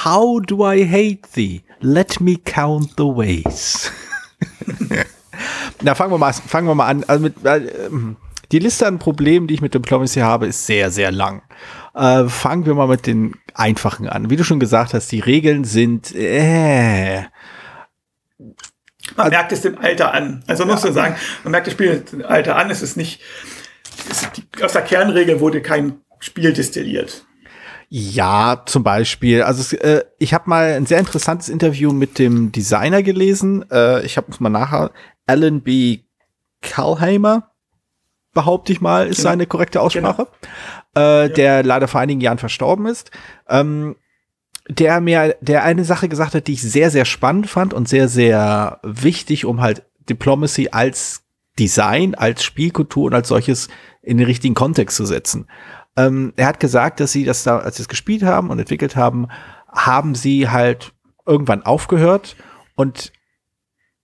[0.05, 1.63] How do I hate thee?
[1.81, 3.91] Let me count the ways.
[5.83, 7.05] Na, fangen wir mal, fangen wir mal an.
[7.07, 7.61] Also mit, äh,
[8.53, 11.43] die Liste an Problemen, die ich mit Diplomacy habe, ist sehr, sehr lang.
[11.95, 14.29] Äh, fangen wir mal mit den einfachen an.
[14.29, 17.23] Wie du schon gesagt hast, die Regeln sind, äh,
[19.17, 20.45] Man merkt es dem Alter an.
[20.47, 22.71] Also man muss man sagen, man merkt das Spiel dem Alter an.
[22.71, 23.21] Es ist nicht,
[24.11, 27.25] es ist die, aus der Kernregel wurde kein Spiel destilliert.
[27.93, 29.43] Ja, zum Beispiel.
[29.43, 33.65] Also es, äh, ich habe mal ein sehr interessantes Interview mit dem Designer gelesen.
[33.71, 34.93] Äh, ich habe es mal nachher.
[35.27, 35.99] Alan B.
[36.63, 37.51] Kalheimer,
[38.33, 39.31] behaupte ich mal, ist Genau.
[39.31, 40.29] seine korrekte Aussprache.
[40.95, 43.11] Äh, Der leider vor einigen Jahren verstorben ist.
[43.49, 43.97] Ähm,
[44.69, 48.07] der mir, der eine Sache gesagt hat, die ich sehr, sehr spannend fand und sehr,
[48.09, 51.23] sehr wichtig, um halt Diplomacy als
[51.59, 53.69] Design, als Spielkultur und als solches
[54.03, 55.49] in den richtigen Kontext zu setzen.
[55.97, 58.97] Ähm, er hat gesagt, dass sie das da, als sie es gespielt haben und entwickelt
[58.97, 59.29] haben,
[59.69, 60.93] haben sie halt
[61.27, 62.37] irgendwann aufgehört
[62.77, 63.13] und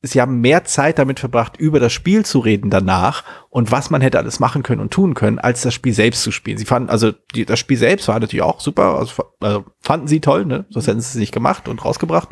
[0.02, 4.00] sie haben mehr Zeit damit verbracht, über das Spiel zu reden danach und was man
[4.00, 6.58] hätte alles machen können und tun können, als das Spiel selbst zu spielen.
[6.58, 10.20] Sie fanden, also die, das Spiel selbst war natürlich auch super, also, also fanden sie
[10.20, 10.66] toll, ne?
[10.70, 12.28] Sonst hätten sie es nicht gemacht und rausgebracht.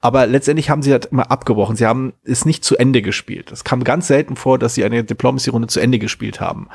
[0.00, 1.76] Aber letztendlich haben sie das immer abgebrochen.
[1.76, 3.52] Sie haben es nicht zu Ende gespielt.
[3.52, 6.68] Es kam ganz selten vor, dass sie eine Diplomacy-Runde zu Ende gespielt haben.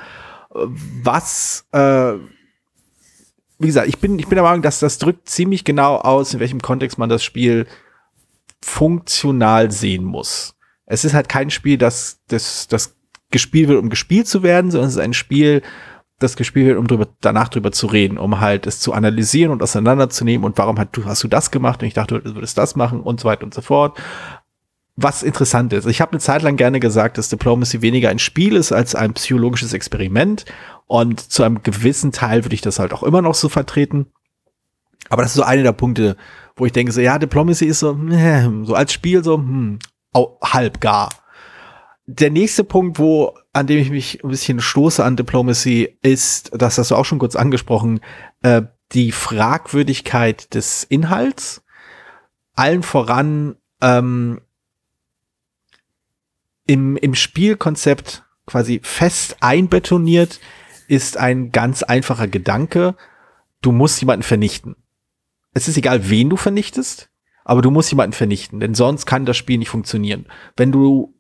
[1.04, 2.14] Was, äh,
[3.60, 6.40] wie gesagt, ich bin, ich bin der Meinung, dass das drückt ziemlich genau aus, in
[6.40, 7.68] welchem Kontext man das Spiel
[8.64, 10.56] funktional sehen muss.
[10.86, 12.96] Es ist halt kein Spiel, das, das, das
[13.32, 15.62] gespielt wird, um gespielt zu werden, sondern es ist ein Spiel,
[16.20, 19.62] das gespielt wird, um drüber, danach drüber zu reden, um halt es zu analysieren und
[19.62, 22.76] auseinanderzunehmen und warum hat, du, hast du das gemacht und ich dachte, du würdest das
[22.76, 23.98] machen und so weiter und so fort.
[24.98, 25.88] Was interessant ist.
[25.88, 29.14] Ich habe eine Zeit lang gerne gesagt, dass Diplomacy weniger ein Spiel ist als ein
[29.14, 30.46] psychologisches Experiment
[30.88, 34.08] und zu einem gewissen Teil würde ich das halt auch immer noch so vertreten.
[35.10, 36.16] Aber das ist so einer der Punkte,
[36.56, 37.98] wo ich denke, so, ja, Diplomacy ist so,
[38.64, 39.80] so als Spiel so, hm,
[40.42, 41.12] halb gar.
[42.08, 46.78] Der nächste Punkt, wo, an dem ich mich ein bisschen stoße an Diplomacy, ist, das
[46.78, 48.00] hast du auch schon kurz angesprochen,
[48.44, 51.64] äh, die Fragwürdigkeit des Inhalts.
[52.54, 54.40] Allen voran, ähm,
[56.68, 60.40] im, im Spielkonzept quasi fest einbetoniert
[60.88, 62.96] ist ein ganz einfacher Gedanke.
[63.62, 64.76] Du musst jemanden vernichten.
[65.54, 67.10] Es ist egal, wen du vernichtest,
[67.44, 70.28] aber du musst jemanden vernichten, denn sonst kann das Spiel nicht funktionieren.
[70.58, 71.16] Wenn du,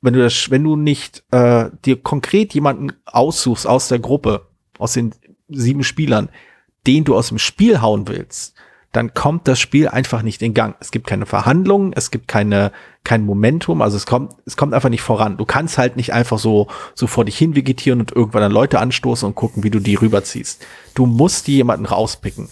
[0.00, 4.46] wenn du das, wenn du nicht äh, dir konkret jemanden aussuchst aus der Gruppe,
[4.78, 5.14] aus den
[5.48, 6.30] sieben Spielern,
[6.86, 8.54] den du aus dem Spiel hauen willst,
[8.92, 10.76] dann kommt das Spiel einfach nicht in Gang.
[10.78, 12.72] Es gibt keine Verhandlungen, es gibt keine,
[13.04, 15.38] kein Momentum, also es kommt, es kommt einfach nicht voran.
[15.38, 18.78] Du kannst halt nicht einfach so, so vor dich hin vegetieren und irgendwann dann Leute
[18.78, 20.64] anstoßen und gucken, wie du die rüberziehst.
[20.94, 22.50] Du musst die jemanden rauspicken.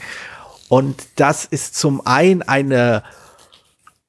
[0.69, 3.03] Und das ist zum einen eine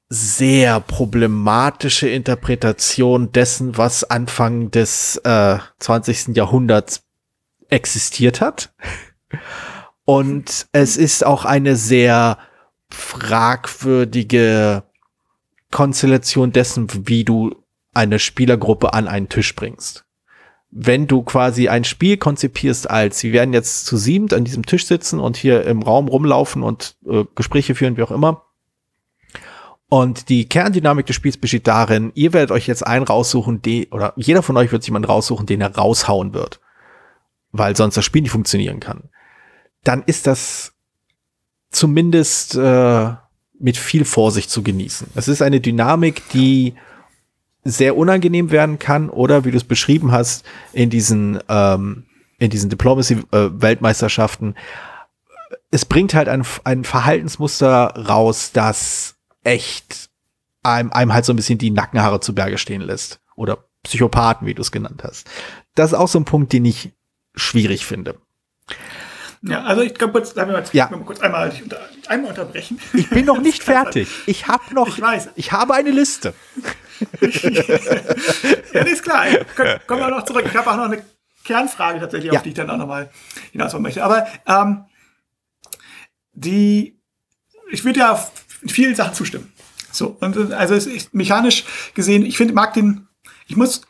[0.08, 6.36] sehr problematische Interpretation dessen, was Anfang des äh, 20.
[6.36, 7.02] Jahrhunderts
[7.68, 8.72] existiert hat.
[10.04, 12.38] Und es ist auch eine sehr
[12.90, 14.82] fragwürdige
[15.70, 17.54] Konstellation dessen, wie du
[17.94, 20.04] eine Spielergruppe an einen Tisch bringst.
[20.74, 24.86] wenn du quasi ein Spiel konzipierst als, wir werden jetzt zu siebend an diesem Tisch
[24.86, 28.46] sitzen und hier im Raum rumlaufen und äh, Gespräche führen, wie auch immer.
[29.90, 34.14] Und die Kerndynamik des Spiels besteht darin, ihr werdet euch jetzt einen raussuchen, die, oder
[34.16, 36.60] jeder von euch wird sich jemanden raussuchen, den er raushauen wird.
[37.50, 39.10] Weil sonst das Spiel nicht funktionieren kann.
[39.84, 40.72] Dann ist das
[41.70, 43.10] zumindest äh,
[43.58, 45.08] mit viel Vorsicht zu genießen.
[45.14, 46.74] Es ist eine Dynamik, die
[47.64, 52.06] sehr unangenehm werden kann oder wie du es beschrieben hast in diesen ähm,
[52.38, 54.56] in diesen Diplomacy-Weltmeisterschaften.
[55.70, 59.14] es bringt halt ein, ein Verhaltensmuster raus, das
[59.44, 60.10] echt
[60.62, 63.20] einem, einem halt so ein bisschen die Nackenhaare zu Berge stehen lässt.
[63.36, 65.28] Oder Psychopathen, wie du es genannt hast.
[65.74, 66.92] Das ist auch so ein Punkt, den ich
[67.34, 68.16] schwierig finde.
[69.42, 70.86] Ja, also ich kann kurz, mal, ja.
[70.86, 72.78] kurz einmal, unter, einmal unterbrechen.
[72.92, 74.08] Ich bin noch nicht fertig.
[74.26, 75.30] Ich habe noch, ich, weiß.
[75.34, 76.32] ich habe eine Liste.
[77.20, 77.30] ja,
[78.72, 79.26] das ist klar.
[79.86, 80.44] Kommen wir noch zurück.
[80.46, 81.04] Ich habe auch noch eine
[81.44, 82.38] Kernfrage tatsächlich, ja.
[82.38, 83.10] auf die ich dann auch nochmal
[83.50, 84.04] hinaus möchte.
[84.04, 84.84] Aber ähm,
[86.32, 87.00] die,
[87.70, 88.24] ich würde ja
[88.62, 89.52] in vielen Sachen zustimmen.
[89.90, 93.08] So, und also es ist mechanisch gesehen, ich finde, mag den,
[93.46, 93.82] ich muss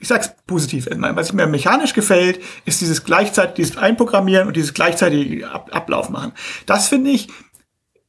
[0.00, 5.50] ich sag's positiv, was mir mechanisch gefällt, ist dieses gleichzeitig, dieses Einprogrammieren und dieses gleichzeitige
[5.50, 6.32] Ab Ablauf machen.
[6.66, 7.28] Das finde ich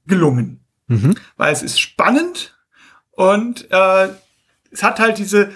[0.06, 0.60] gelungen.
[0.88, 1.16] Mhm.
[1.38, 2.58] Weil es ist spannend
[3.12, 4.10] und äh,
[4.72, 5.52] es hat halt diese,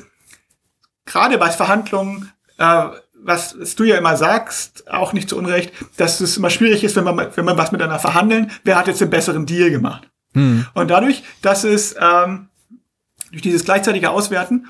[1.06, 6.19] gerade bei Verhandlungen, äh, was, was du ja immer sagst, auch nicht zu Unrecht, dass
[6.19, 9.10] es immer schwierig ist, wenn man, wenn man was miteinander verhandeln, wer hat jetzt den
[9.10, 10.10] besseren Deal gemacht.
[10.34, 10.67] Mhm.
[10.74, 12.50] Und dadurch, dass es ähm,
[13.32, 14.67] durch dieses gleichzeitige Auswerten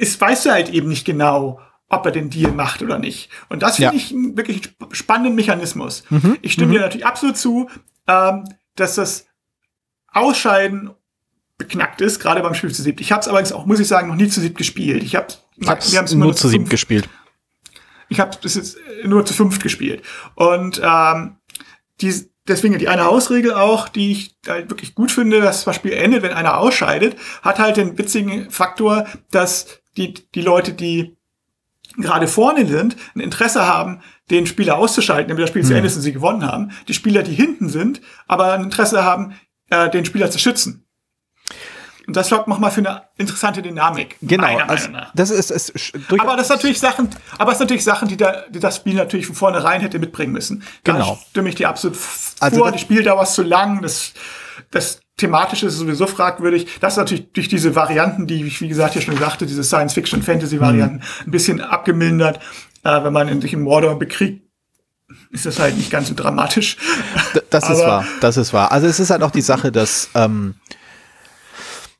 [0.00, 3.30] ist, weißt du halt eben nicht genau, ob er den Deal macht oder nicht.
[3.48, 3.96] Und das finde ja.
[3.96, 6.04] ich einen wirklich spannenden Mechanismus.
[6.08, 6.38] Mhm.
[6.40, 6.72] Ich stimme mhm.
[6.72, 7.68] dir natürlich absolut zu,
[8.06, 8.44] ähm,
[8.76, 9.26] dass das
[10.12, 10.90] Ausscheiden
[11.58, 13.00] beknackt ist, gerade beim Spiel zu siebt.
[13.00, 15.02] Ich habe es allerdings auch, muss ich sagen, noch nie zu siebt gespielt.
[15.02, 17.08] Ich habe es nur zu siebt gespielt.
[18.08, 20.02] Ich habe es jetzt nur zu fünft gespielt.
[20.34, 21.36] Und ähm,
[22.00, 25.92] die, deswegen die eine Hausregel auch, die ich halt wirklich gut finde, dass das Spiel
[25.92, 31.16] endet, wenn einer ausscheidet, hat halt den witzigen Faktor, dass die, die Leute, die
[31.96, 34.00] gerade vorne sind, ein Interesse haben,
[34.30, 36.70] den Spieler auszuschalten, damit das Spiel zu Ende ist und sie gewonnen haben.
[36.88, 39.34] Die Spieler, die hinten sind, aber ein Interesse haben,
[39.70, 40.86] äh, den Spieler zu schützen.
[42.06, 44.16] Und das sorgt nochmal für eine interessante Dynamik.
[44.22, 44.56] Genau.
[44.58, 45.72] Also, das ist, ist
[46.08, 48.94] aber das ist natürlich Sachen, aber es sind natürlich Sachen, die, da, die das Spiel
[48.94, 50.64] natürlich von vornherein hätte mitbringen müssen.
[50.82, 51.18] Da genau.
[51.30, 51.96] stimme ich dir absolut
[52.40, 52.72] also vor.
[52.72, 53.82] Die Spieldauer ist zu lang.
[53.82, 54.12] Das,
[54.70, 56.66] das thematisch ist sowieso fragwürdig.
[56.80, 60.96] Das ist natürlich durch diese Varianten, die ich, wie gesagt, hier schon sagte, diese Science-Fiction-Fantasy-Varianten,
[60.96, 61.26] mhm.
[61.26, 62.40] ein bisschen abgemildert.
[62.84, 64.44] Äh, wenn man in sich in Mordor bekriegt,
[65.30, 66.76] ist das halt nicht ganz so dramatisch.
[67.34, 68.70] D das ist wahr, das ist wahr.
[68.70, 70.54] Also es ist halt auch die Sache, dass ähm,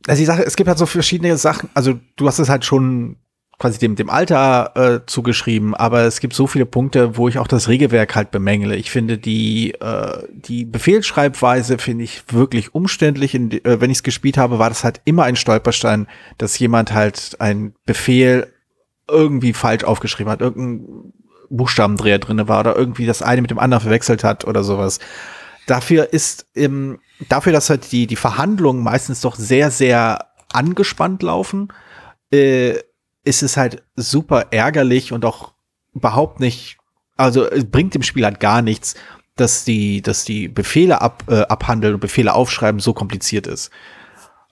[0.07, 3.17] also die Sache, es gibt halt so verschiedene Sachen, also du hast es halt schon
[3.61, 7.47] quasi dem, dem Alter äh, zugeschrieben, aber es gibt so viele Punkte, wo ich auch
[7.47, 8.75] das Regelwerk halt bemängele.
[8.75, 13.35] Ich finde die, äh, die Befehlsschreibweise finde ich wirklich umständlich.
[13.35, 16.95] In, äh, wenn ich es gespielt habe, war das halt immer ein Stolperstein, dass jemand
[16.95, 18.51] halt ein Befehl
[19.07, 21.13] irgendwie falsch aufgeschrieben hat, irgendein
[21.51, 25.01] Buchstabendreher drinne war oder irgendwie das eine mit dem anderen verwechselt hat oder sowas.
[25.67, 31.69] Dafür ist ähm, dafür, dass halt die die Verhandlungen meistens doch sehr sehr angespannt laufen,
[32.33, 32.79] äh,
[33.25, 35.53] ist es halt super ärgerlich und auch
[35.95, 36.79] überhaupt nicht,
[37.17, 38.95] also es bringt dem Spiel halt gar nichts,
[39.37, 43.71] dass die, dass die Befehle ab, äh, abhandeln und Befehle aufschreiben so kompliziert ist.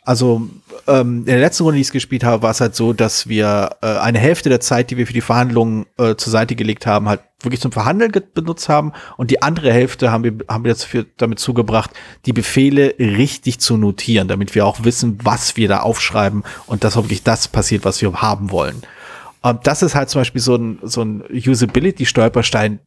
[0.08, 0.48] Also
[0.86, 3.76] ähm, in der letzten Runde, die ich gespielt habe, war es halt so, dass wir
[3.82, 7.10] äh, eine Hälfte der Zeit, die wir für die Verhandlungen äh, zur Seite gelegt haben,
[7.10, 10.84] halt wirklich zum Verhandeln benutzt haben und die andere Hälfte haben wir, haben wir jetzt
[10.84, 11.90] für, damit zugebracht,
[12.24, 16.96] die Befehle richtig zu notieren, damit wir auch wissen, was wir da aufschreiben und dass
[16.96, 18.80] wirklich das passiert, was wir haben wollen.
[19.42, 22.78] Und das ist halt zum Beispiel so ein, so ein Usability-Stolperstein,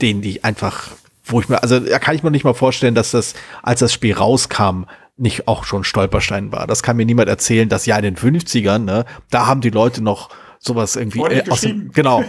[0.00, 0.90] den die einfach,
[1.24, 3.92] wo ich mir, also da kann ich mir nicht mal vorstellen, dass das, als das
[3.92, 4.84] Spiel rauskam,
[5.16, 6.66] nicht auch schon Stolperstein war.
[6.66, 10.02] Das kann mir niemand erzählen, dass ja in den 50ern, ne, da haben die Leute
[10.02, 12.24] noch sowas irgendwie äh, aus dem, genau,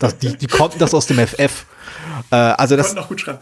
[0.00, 1.66] das, die, die konnten das aus dem FF.
[2.30, 2.96] Äh, also das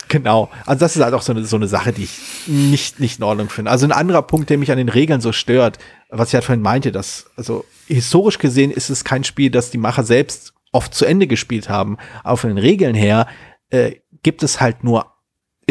[0.08, 3.18] genau, also das ist halt auch so eine, so eine Sache, die ich nicht nicht
[3.18, 3.70] in Ordnung finde.
[3.70, 5.78] Also ein anderer Punkt, der mich an den Regeln so stört,
[6.10, 9.78] was ich halt vorhin meinte, dass also historisch gesehen ist es kein Spiel, das die
[9.78, 11.96] Macher selbst oft zu Ende gespielt haben.
[12.24, 13.28] Aber von den Regeln her
[13.70, 15.11] äh, gibt es halt nur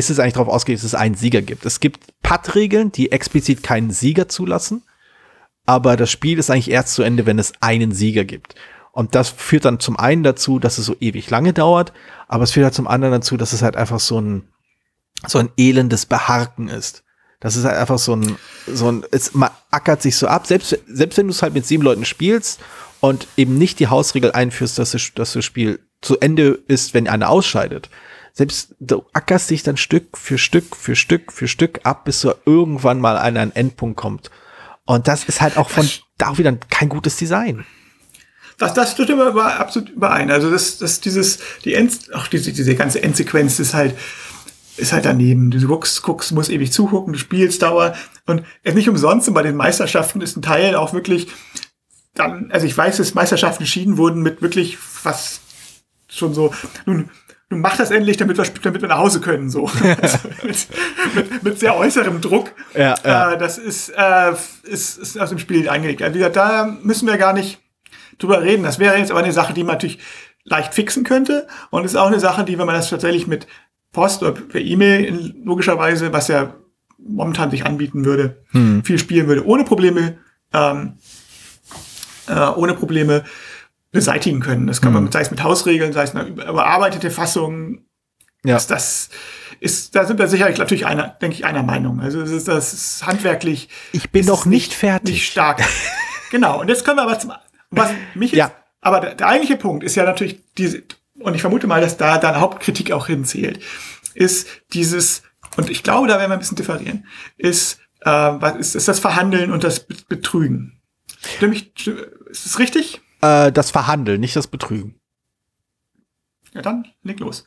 [0.01, 1.65] ist es eigentlich darauf ausgelegt, dass es einen Sieger gibt.
[1.65, 4.81] Es gibt Putt-Regeln, die explizit keinen Sieger zulassen,
[5.67, 8.55] aber das Spiel ist eigentlich erst zu Ende, wenn es einen Sieger gibt.
[8.91, 11.93] Und das führt dann zum einen dazu, dass es so ewig lange dauert,
[12.27, 14.49] aber es führt halt zum anderen dazu, dass es halt einfach so ein,
[15.27, 17.03] so ein elendes Beharken ist.
[17.39, 18.37] Das ist halt einfach so ein,
[18.67, 21.65] so ein, es man ackert sich so ab, selbst, selbst wenn du es halt mit
[21.65, 22.59] sieben Leuten spielst
[23.01, 27.07] und eben nicht die Hausregel einführst, dass das, dass das Spiel zu Ende ist, wenn
[27.07, 27.89] einer ausscheidet.
[28.33, 32.33] Selbst du ackerst dich dann Stück für Stück für Stück für Stück ab, bis du
[32.45, 34.31] irgendwann mal an einen Endpunkt kommt.
[34.85, 37.65] Und das ist halt auch von da auch wieder kein gutes Design.
[38.57, 40.29] Das, das stimmt aber absolut überein.
[40.29, 43.97] Also das, das dieses, die End, auch diese, diese ganze Endsequenz ist halt,
[44.77, 45.49] ist halt daneben.
[45.51, 47.95] Du guckst, guckst, musst ewig zugucken, du spielst Dauer.
[48.27, 51.27] Und nicht umsonst, und bei den Meisterschaften ist ein Teil auch wirklich
[52.13, 55.41] dann, also ich weiß, dass Meisterschaften entschieden wurden mit wirklich was
[56.09, 56.53] schon so,
[56.85, 57.09] nun
[57.59, 59.69] mach das endlich, damit wir, damit wir nach Hause können, so.
[60.01, 60.67] also mit,
[61.15, 62.51] mit, mit, sehr äußerem Druck.
[62.73, 63.33] Ja, ja.
[63.33, 64.33] Äh, das ist, äh,
[64.63, 66.01] ist, ist aus dem Spiel eingelegt.
[66.01, 67.59] Also da müssen wir gar nicht
[68.17, 68.63] drüber reden.
[68.63, 69.99] Das wäre jetzt aber eine Sache, die man natürlich
[70.43, 71.47] leicht fixen könnte.
[71.69, 73.47] Und ist auch eine Sache, die, wenn man das tatsächlich mit
[73.91, 76.55] Post oder per E-Mail logischerweise, was ja
[76.97, 78.83] momentan sich anbieten würde, hm.
[78.83, 80.17] viel spielen würde, ohne Probleme,
[80.53, 80.93] ähm,
[82.27, 83.23] äh, ohne Probleme
[83.91, 84.67] beseitigen können.
[84.67, 87.85] Das kann man, sei es mit Hausregeln, sei es eine überarbeitete Fassung.
[88.43, 88.55] Ja.
[88.55, 89.09] Das, das
[89.59, 91.99] ist, da sind wir sicherlich natürlich einer, denke ich, einer Meinung.
[91.99, 93.69] Also das ist, das ist handwerklich.
[93.91, 95.15] Ich bin noch nicht, nicht fertig.
[95.15, 95.61] Nicht stark.
[96.31, 96.59] genau.
[96.61, 97.33] Und jetzt können wir aber zum,
[97.69, 98.51] was mich jetzt, ja.
[98.81, 100.83] aber der, der eigentliche Punkt ist ja natürlich diese,
[101.19, 103.61] und ich vermute mal, dass da deine Hauptkritik auch hinzählt,
[104.13, 105.23] ist dieses,
[105.57, 107.05] und ich glaube, da werden wir ein bisschen differieren,
[107.37, 110.81] ist, äh, was ist, ist das Verhandeln und das Betrügen.
[111.37, 113.01] Stimme ich, ist das richtig?
[113.21, 114.95] Äh, das Verhandeln, nicht das Betrügen.
[116.53, 117.45] Ja, dann leg los.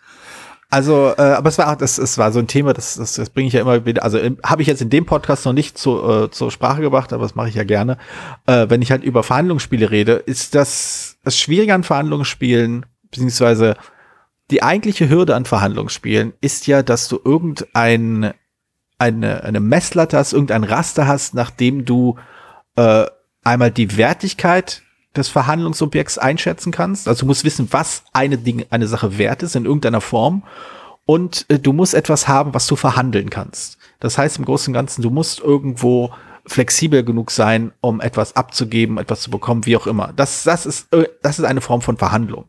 [0.70, 3.46] Also, äh, aber es war, das, es war so ein Thema, das, das, das bringe
[3.46, 6.30] ich ja immer wieder, also habe ich jetzt in dem Podcast noch nicht zu, äh,
[6.32, 7.96] zur Sprache gebracht, aber das mache ich ja gerne.
[8.46, 13.76] Äh, wenn ich halt über Verhandlungsspiele rede, ist das, das Schwierige an Verhandlungsspielen, beziehungsweise
[14.50, 18.34] die eigentliche Hürde an Verhandlungsspielen ist ja, dass du irgendein,
[18.98, 22.18] eine, eine Messlatte hast, irgendein Raster hast, nachdem du
[22.76, 23.06] äh,
[23.44, 24.82] einmal die Wertigkeit
[25.16, 27.08] des Verhandlungsobjekts einschätzen kannst.
[27.08, 30.42] Also du musst wissen, was eine Ding, eine Sache wert ist in irgendeiner Form.
[31.06, 33.78] Und äh, du musst etwas haben, was du verhandeln kannst.
[34.00, 36.10] Das heißt im Großen und Ganzen, du musst irgendwo
[36.46, 40.12] flexibel genug sein, um etwas abzugeben, etwas zu bekommen, wie auch immer.
[40.14, 42.46] Das, das ist, äh, das ist eine Form von Verhandlung.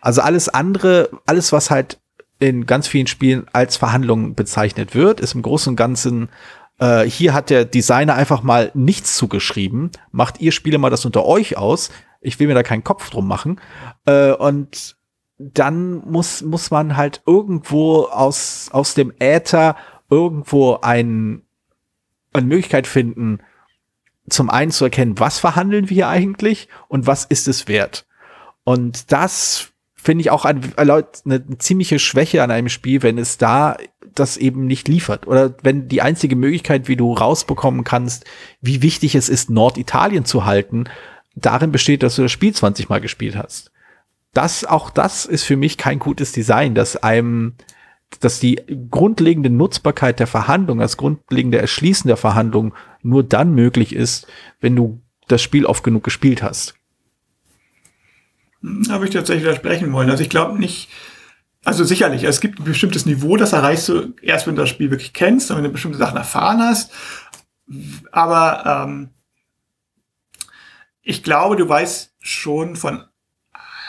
[0.00, 1.98] Also alles andere, alles was halt
[2.38, 6.28] in ganz vielen Spielen als Verhandlung bezeichnet wird, ist im Großen und Ganzen
[6.78, 9.90] äh, hier hat der Designer einfach mal nichts zugeschrieben.
[10.10, 11.90] Macht ihr Spiele mal das unter euch aus.
[12.20, 13.60] Ich will mir da keinen Kopf drum machen.
[14.06, 14.96] Äh, und
[15.38, 19.76] dann muss, muss man halt irgendwo aus, aus dem Äther
[20.10, 21.42] irgendwo ein,
[22.32, 23.40] eine Möglichkeit finden,
[24.28, 28.06] zum einen zu erkennen, was verhandeln wir eigentlich und was ist es wert.
[28.64, 33.76] Und das finde ich auch eine, eine ziemliche Schwäche an einem Spiel, wenn es da
[34.14, 35.26] das eben nicht liefert.
[35.26, 38.24] Oder wenn die einzige Möglichkeit, wie du rausbekommen kannst,
[38.60, 40.84] wie wichtig es ist, Norditalien zu halten,
[41.34, 43.72] darin besteht, dass du das Spiel 20 Mal gespielt hast.
[44.32, 47.54] Das, auch das ist für mich kein gutes Design, dass einem,
[48.20, 54.26] dass die grundlegende Nutzbarkeit der Verhandlung, das grundlegende Erschließen der Verhandlung nur dann möglich ist,
[54.60, 56.77] wenn du das Spiel oft genug gespielt hast.
[58.90, 60.10] Habe ich tatsächlich widersprechen wollen.
[60.10, 60.88] Also ich glaube nicht,
[61.64, 64.90] also sicherlich, es gibt ein bestimmtes Niveau, das erreichst du erst, wenn du das Spiel
[64.90, 66.90] wirklich kennst und wenn du bestimmte Sachen erfahren hast.
[68.10, 69.10] Aber ähm,
[71.02, 73.04] ich glaube, du weißt schon von,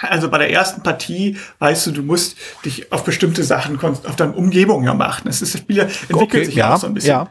[0.02, 4.34] also bei der ersten Partie weißt du, du musst dich auf bestimmte Sachen, auf deine
[4.34, 5.24] Umgebung ja machen.
[5.26, 7.10] Das, ist, das Spiel entwickelt okay, sich ja auch so ein bisschen.
[7.10, 7.30] Ja.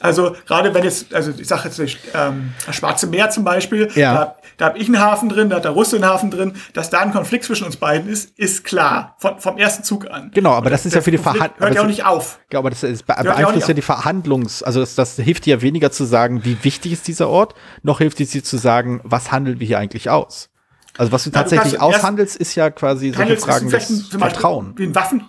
[0.00, 4.14] Also gerade wenn jetzt, also ich sage jetzt ähm, das Schwarze Meer zum Beispiel, ja.
[4.14, 6.90] da, da habe ich einen Hafen drin, da hat der Russe einen Hafen drin, dass
[6.90, 10.30] da ein Konflikt zwischen uns beiden ist, ist klar, von, vom ersten Zug an.
[10.34, 11.58] Genau, aber das, das ist ja für die Verhandlung.
[11.58, 12.38] Hört ja auch nicht auf.
[12.52, 15.90] Ja, aber das ist, beeinflusst ja die Verhandlungs, also das, das hilft dir ja weniger
[15.90, 19.60] zu sagen, wie wichtig ist dieser Ort, noch hilft es dir zu sagen, was handeln
[19.60, 20.50] wir hier eigentlich aus.
[20.98, 24.74] Also was du ja, tatsächlich du aushandelst, ist ja quasi solche Fragen des Vertrauen.
[24.76, 25.24] Wie ein Waffen,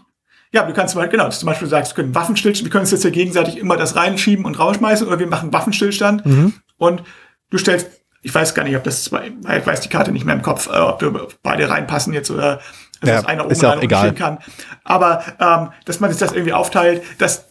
[0.52, 3.04] ja, du kannst mal, genau, zum Beispiel sagst, wir können Waffenstillstand, wir können uns jetzt
[3.04, 6.54] ja gegenseitig immer das reinschieben und rausschmeißen oder wir machen Waffenstillstand mhm.
[6.78, 7.04] und
[7.52, 10.35] du stellst, ich weiß gar nicht, ob das zwei, ich weiß die Karte nicht mehr
[10.35, 12.60] im Kopf, äh, ob du beide reinpassen jetzt oder
[13.02, 14.13] also ja, einer oben ist ja auch egal.
[14.13, 14.39] kann.
[14.83, 17.46] Aber ähm, dass man sich das irgendwie aufteilt, dass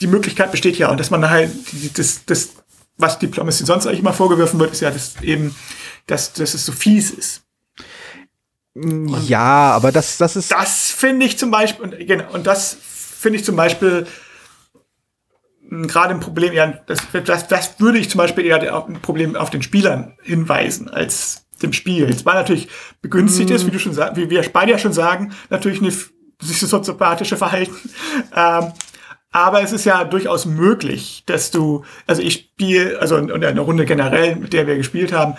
[0.00, 1.50] die Möglichkeit besteht ja und dass man halt
[1.98, 2.50] das, das
[2.98, 5.54] was Diplomacy sonst eigentlich mal vorgeworfen wird, ist ja das eben,
[6.06, 7.42] dass, dass es so fies ist.
[8.74, 10.52] Und ja, aber das, das ist.
[10.52, 14.06] Das finde ich zum Beispiel, und, genau, und das finde ich zum Beispiel
[15.70, 19.36] gerade ein Problem, ja, das, das, das würde ich zum Beispiel eher auf ein Problem
[19.36, 22.08] auf den Spielern hinweisen als dem Spiel.
[22.08, 22.68] Jetzt war natürlich
[23.00, 23.52] begünstigt mm.
[23.54, 26.66] ist, wie du schon sagst, wie wir beide ja schon sagen, natürlich eine sich so
[26.66, 27.74] soziopathische Verhalten.
[28.34, 28.72] Ähm,
[29.30, 33.60] aber es ist ja durchaus möglich, dass du, also ich spiele, also in, in einer
[33.60, 35.34] Runde generell, mit der wir gespielt haben,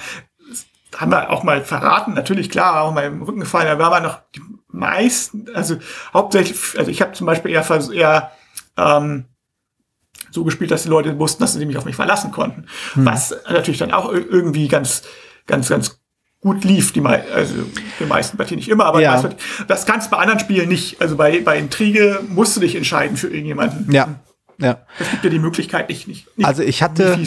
[0.96, 4.04] haben wir auch mal verraten, natürlich klar, auch mal im Rücken gefallen, da war man
[4.04, 5.78] noch die meisten, also
[6.14, 8.32] hauptsächlich, also ich habe zum Beispiel eher, eher
[8.78, 9.26] ähm,
[10.32, 12.66] so gespielt, dass die Leute wussten, dass sie mich auf mich verlassen konnten.
[12.94, 13.06] Hm.
[13.06, 15.04] Was natürlich dann auch irgendwie ganz,
[15.46, 16.00] ganz, ganz
[16.42, 17.56] gut lief, die, also
[18.00, 19.22] die meisten Partien nicht immer, aber ja.
[19.68, 21.02] das kannst du bei anderen Spielen nicht.
[21.02, 23.92] Also bei, bei Intrige musst du dich entscheiden für irgendjemanden.
[23.92, 24.20] Ja.
[24.60, 24.80] Ja.
[25.00, 27.20] Es gibt ja die Möglichkeit, nicht, nicht, nicht also ich hatte,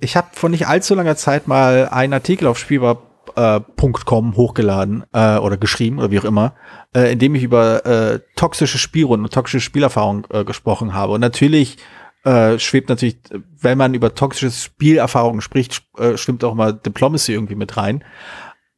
[0.00, 5.38] ich habe vor nicht allzu langer Zeit mal einen Artikel auf Spielbar.com äh, hochgeladen äh,
[5.38, 6.54] oder geschrieben oder wie auch immer,
[6.94, 11.14] äh, in dem ich über äh, toxische Spielrunden und toxische Spielerfahrung äh, gesprochen habe.
[11.14, 11.78] Und natürlich
[12.26, 13.18] äh, schwebt natürlich,
[13.60, 18.04] wenn man über toxische Spielerfahrungen spricht, äh, schwimmt auch mal Diplomacy irgendwie mit rein.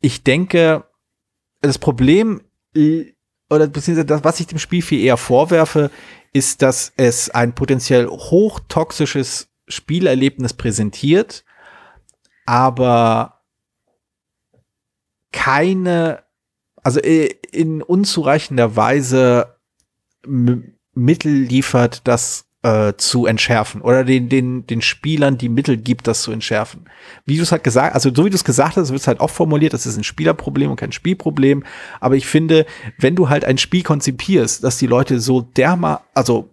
[0.01, 0.85] Ich denke,
[1.63, 2.43] das Problem
[3.51, 5.91] oder beziehungsweise das, was ich dem Spiel viel eher vorwerfe,
[6.35, 11.45] ist, dass es ein potenziell hochtoxisches Spielerlebnis präsentiert,
[12.45, 13.41] aber
[15.33, 16.23] keine,
[16.83, 19.57] also in unzureichender Weise
[20.27, 26.23] Mittel liefert, das äh, zu entschärfen oder den, den, den Spielern die Mittel gibt, das
[26.23, 26.87] zu entschärfen.
[27.25, 29.21] Wie du es halt gesagt, also so wie du es gesagt hast, wird es halt
[29.21, 31.65] auch formuliert, das ist ein Spielerproblem und kein Spielproblem.
[32.01, 32.67] Aber ich finde,
[32.99, 36.51] wenn du halt ein Spiel konzipierst, dass die Leute so derma, also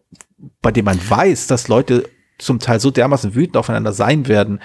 [0.62, 4.60] bei dem man weiß, dass Leute zum Teil so dermaßen wütend aufeinander sein werden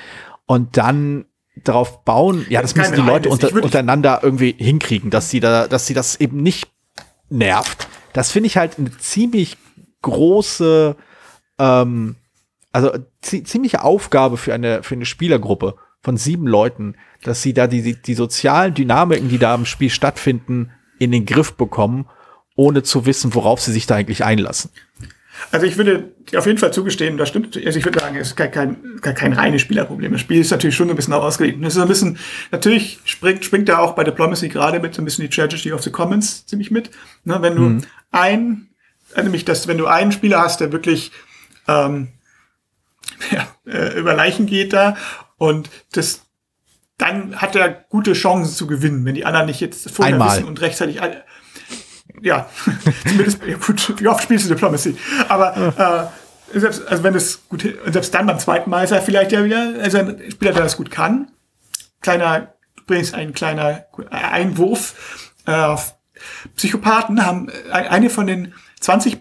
[0.46, 1.24] und dann
[1.64, 5.86] darauf bauen, ja, das, müssen die Leute unter, untereinander irgendwie hinkriegen, dass sie da, dass
[5.86, 6.68] sie das eben nicht
[7.30, 7.88] nervt.
[8.12, 9.56] Das finde ich halt eine ziemlich
[10.02, 10.96] große
[11.60, 12.16] ähm,
[12.72, 17.82] also ziemliche Aufgabe für eine, für eine Spielergruppe von sieben Leuten, dass sie da die,
[17.82, 22.06] die, die sozialen Dynamiken, die da im Spiel stattfinden, in den Griff bekommen,
[22.56, 24.70] ohne zu wissen, worauf sie sich da eigentlich einlassen.
[25.52, 27.56] Also ich würde auf jeden Fall zugestehen, das stimmt.
[27.56, 30.12] Also ich würde sagen, es ist kein, kein, kein reines Spielerproblem.
[30.12, 31.56] Das Spiel ist natürlich schon ein bisschen auch ausgelegt.
[31.56, 32.18] Und es ist ein bisschen,
[32.50, 35.82] natürlich springt, springt da auch bei Diplomacy gerade mit so ein bisschen die Tragedy of
[35.82, 36.90] the Commons ziemlich mit.
[37.24, 37.82] Ne, wenn du mhm.
[38.10, 38.68] ein,
[39.12, 41.12] also nämlich, dass wenn du einen Spieler hast, der wirklich
[41.70, 42.08] ähm,
[43.30, 44.96] ja, äh, über Leichen geht da
[45.36, 46.22] und das
[46.98, 50.36] dann hat er gute Chancen zu gewinnen, wenn die anderen nicht jetzt vorher Einmal.
[50.36, 51.24] wissen und rechtzeitig alle,
[52.20, 52.48] ja,
[53.08, 54.96] zumindest, ja gut, wie oft spielst du Diplomacy?
[55.28, 56.12] Aber
[56.52, 59.44] äh, selbst, also wenn es gut, selbst dann beim zweiten Mal ist er vielleicht ja
[59.44, 61.30] wieder, also ein Spieler, der das gut kann.
[62.02, 65.32] Kleiner, übrigens ein kleiner Einwurf.
[65.46, 65.76] Äh,
[66.56, 69.20] Psychopathen haben äh, eine von den 20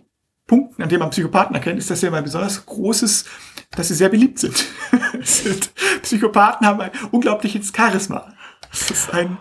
[0.49, 3.23] Punkten, an denen man Psychopathen erkennt, ist, dass sie ein besonders großes,
[3.71, 4.39] dass sie sehr beliebt
[5.23, 5.71] sind.
[6.01, 8.33] Psychopathen haben ein unglaubliches Charisma.
[8.69, 9.37] Das ist ein.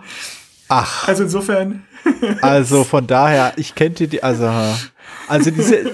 [0.68, 1.08] Ach.
[1.08, 1.84] Also insofern.
[2.42, 4.48] also von daher, ich kenne die, also,
[5.26, 5.84] also diese,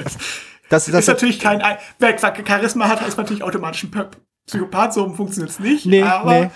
[0.68, 1.62] das, das ist natürlich kein,
[1.98, 4.08] wer Charisma hat, ist natürlich automatisch ein
[4.46, 5.86] Psychopath, so funktioniert es nicht.
[5.86, 6.50] Nee, aber, nee.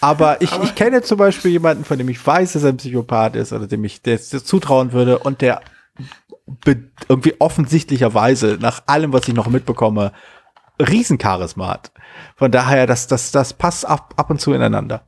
[0.00, 2.76] Aber ich, aber ich kenne zum Beispiel jemanden, von dem ich weiß, dass er ein
[2.76, 5.60] Psychopath ist oder dem ich das zutrauen würde und der
[7.08, 10.12] irgendwie offensichtlicherweise nach allem, was ich noch mitbekomme,
[10.80, 11.92] Riesencharisma hat.
[12.36, 15.06] Von daher, das, das, das passt ab, ab und zu ineinander.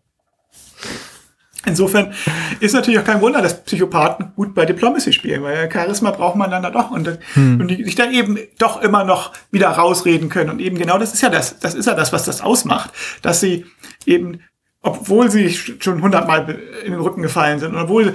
[1.66, 2.12] Insofern
[2.60, 6.50] ist natürlich auch kein Wunder, dass Psychopathen gut bei Diplomacy spielen, weil Charisma braucht man
[6.50, 7.60] dann doch und, hm.
[7.60, 10.50] und die sich dann eben doch immer noch wieder rausreden können.
[10.50, 12.90] Und eben genau das ist ja das, das ist ja das, was das ausmacht,
[13.22, 13.64] dass sie
[14.04, 14.40] eben,
[14.82, 18.12] obwohl sie schon hundertmal in den Rücken gefallen sind, und obwohl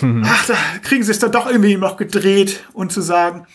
[0.00, 0.24] Mhm.
[0.26, 3.46] Ach, da kriegen sie es dann doch irgendwie noch gedreht und zu sagen,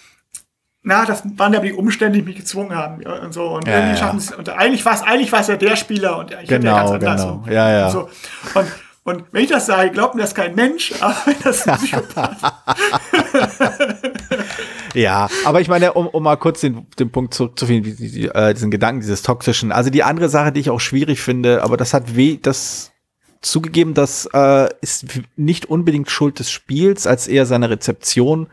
[0.83, 3.55] na, das waren ja die Umstände, die mich gezwungen haben ja, und so.
[3.55, 6.17] Und ja, irgendwie schaffen sie Und eigentlich war es, eigentlich war es ja der Spieler
[6.17, 7.21] und ich genau, ja ganz anders.
[7.21, 7.43] Genau.
[7.47, 7.85] Ja, ja.
[7.85, 8.09] Und, so.
[8.55, 8.67] und,
[9.03, 12.37] und wenn ich das sage, glaubt mir das kein Mensch, aber das ist ein Psychopath.
[14.95, 18.53] ja, aber ich meine, um, um mal kurz den, den Punkt zurückzuführen, die, die, äh,
[18.53, 19.71] diesen Gedanken, dieses toxischen.
[19.71, 22.91] Also die andere Sache, die ich auch schwierig finde, aber das hat weh, das
[23.41, 28.47] zugegeben, das äh, ist nicht unbedingt Schuld des Spiels, als eher seiner Rezeption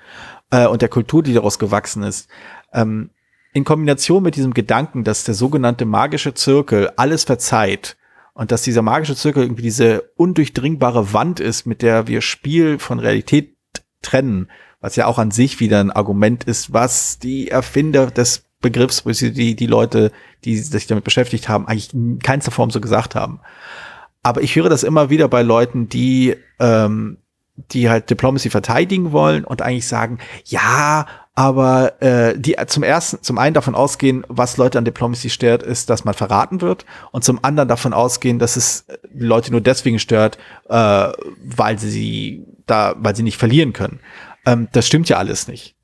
[0.51, 2.29] äh, und der Kultur, die daraus gewachsen ist.
[2.73, 3.11] Ähm,
[3.53, 7.97] in Kombination mit diesem Gedanken, dass der sogenannte magische Zirkel alles verzeiht
[8.35, 12.99] und dass dieser magische Zirkel irgendwie diese undurchdringbare Wand ist, mit der wir Spiel von
[12.99, 13.57] Realität
[14.03, 19.03] trennen, was ja auch an sich wieder ein Argument ist, was die Erfinder des Begriffs,
[19.05, 20.13] die, die Leute,
[20.45, 23.41] die sich damit beschäftigt haben, eigentlich in keinster Form so gesagt haben.
[24.29, 27.17] Aber ich höre das immer wieder bei Leuten, die, ähm,
[27.57, 33.39] die halt Diplomacy verteidigen wollen und eigentlich sagen, ja, aber äh, die zum ersten, zum
[33.39, 37.43] einen davon ausgehen, was Leute an Diplomacy stört, ist, dass man verraten wird, und zum
[37.43, 40.37] anderen davon ausgehen, dass es Leute nur deswegen stört,
[40.69, 41.09] äh,
[41.43, 43.99] weil sie da, weil sie nicht verlieren können.
[44.45, 45.75] Ähm, das stimmt ja alles nicht.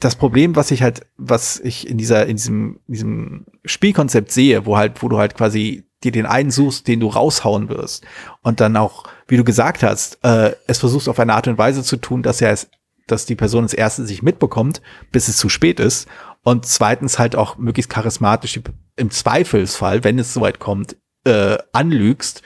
[0.00, 4.66] Das Problem, was ich halt, was ich in dieser, in diesem, in diesem Spielkonzept sehe,
[4.66, 8.04] wo halt, wo du halt quasi dir den einen suchst, den du raushauen wirst.
[8.42, 11.82] Und dann auch, wie du gesagt hast, äh, es versuchst auf eine Art und Weise
[11.82, 12.70] zu tun, dass er es,
[13.06, 14.80] dass die Person es erste sich mitbekommt,
[15.12, 16.08] bis es zu spät ist.
[16.42, 18.60] Und zweitens halt auch möglichst charismatisch
[18.96, 22.42] im Zweifelsfall, wenn es soweit kommt, äh, anlügst,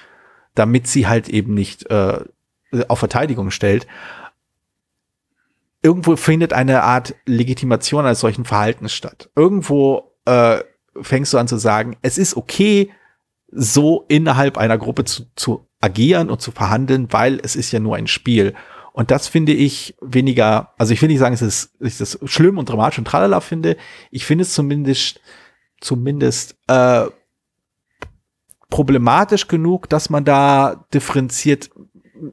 [0.55, 2.21] damit sie halt eben nicht äh,
[2.89, 3.87] auf Verteidigung stellt.
[5.83, 9.31] Irgendwo findet eine Art Legitimation eines solchen Verhaltens statt.
[9.37, 10.61] Irgendwo äh,
[11.01, 12.91] fängst du an zu sagen, es ist okay,
[13.55, 17.97] so innerhalb einer Gruppe zu, zu agieren und zu verhandeln, weil es ist ja nur
[17.97, 18.55] ein Spiel.
[18.93, 22.59] Und das finde ich weniger, also ich will nicht sagen, es ist, es ist schlimm
[22.59, 23.77] und dramatisch und tralala finde.
[24.11, 25.21] Ich finde es zumindest,
[25.81, 27.07] zumindest äh,
[28.71, 31.71] problematisch genug, dass man da differenziert,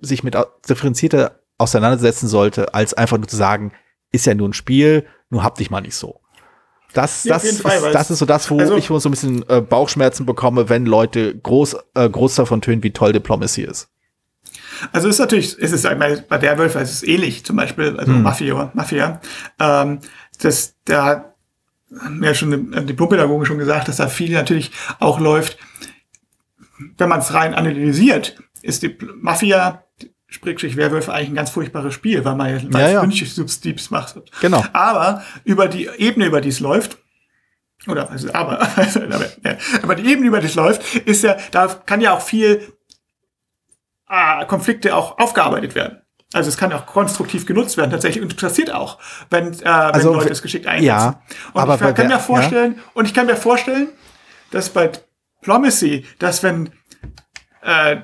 [0.01, 0.37] sich mit
[0.69, 3.73] differenzierter auseinandersetzen sollte, als einfach nur zu sagen,
[4.11, 6.20] ist ja nur ein Spiel, nur hab dich mal nicht so.
[6.93, 9.47] Das, ja, das, ist, Fall, das ist so das, wo also, ich so ein bisschen
[9.47, 13.89] äh, Bauchschmerzen bekomme, wenn Leute groß, äh, groß davon tönen, wie toll Diplomacy ist.
[14.91, 18.11] Also es ist natürlich, es ist einmal bei Werwolf, es ist ähnlich, zum Beispiel, also
[18.11, 18.23] hm.
[18.23, 19.21] Mafia, Mafia.
[19.59, 19.99] Ähm,
[20.41, 21.33] das, da
[21.99, 25.57] haben ja schon die Diplompädagogen schon gesagt, dass da viel natürlich auch läuft.
[26.97, 29.83] Wenn man es rein analysiert, ist die Mafia
[30.33, 33.01] Sprich, Werwölfe eigentlich ein ganz furchtbares Spiel, weil man ja, ja, ja.
[33.01, 34.15] wünschig Substeeps macht.
[34.39, 34.63] Genau.
[34.71, 36.97] Aber über die Ebene, über die es läuft,
[37.85, 38.61] oder also, aber,
[39.81, 42.73] aber, die Ebene, über die es läuft, ist ja, da kann ja auch viel
[44.07, 46.01] äh, Konflikte auch aufgearbeitet werden.
[46.31, 48.23] Also es kann auch konstruktiv genutzt werden, tatsächlich.
[48.23, 50.85] Und passiert auch, wenn, äh, wenn also, Leute es geschickt einsetzen.
[50.85, 51.21] Ja,
[51.53, 52.83] und aber ich kann der, mir vorstellen, ja?
[52.93, 53.89] und ich kann mir vorstellen,
[54.51, 54.91] dass bei
[55.41, 56.71] Diplomacy, dass wenn
[57.63, 57.97] äh,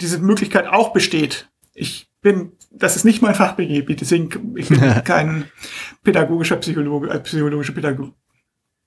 [0.00, 5.50] diese Möglichkeit auch besteht, ich bin, das ist nicht mein Fachgebiet, deswegen ich bin kein
[6.04, 8.14] pädagogischer Psychologe, äh, psychologische Pädago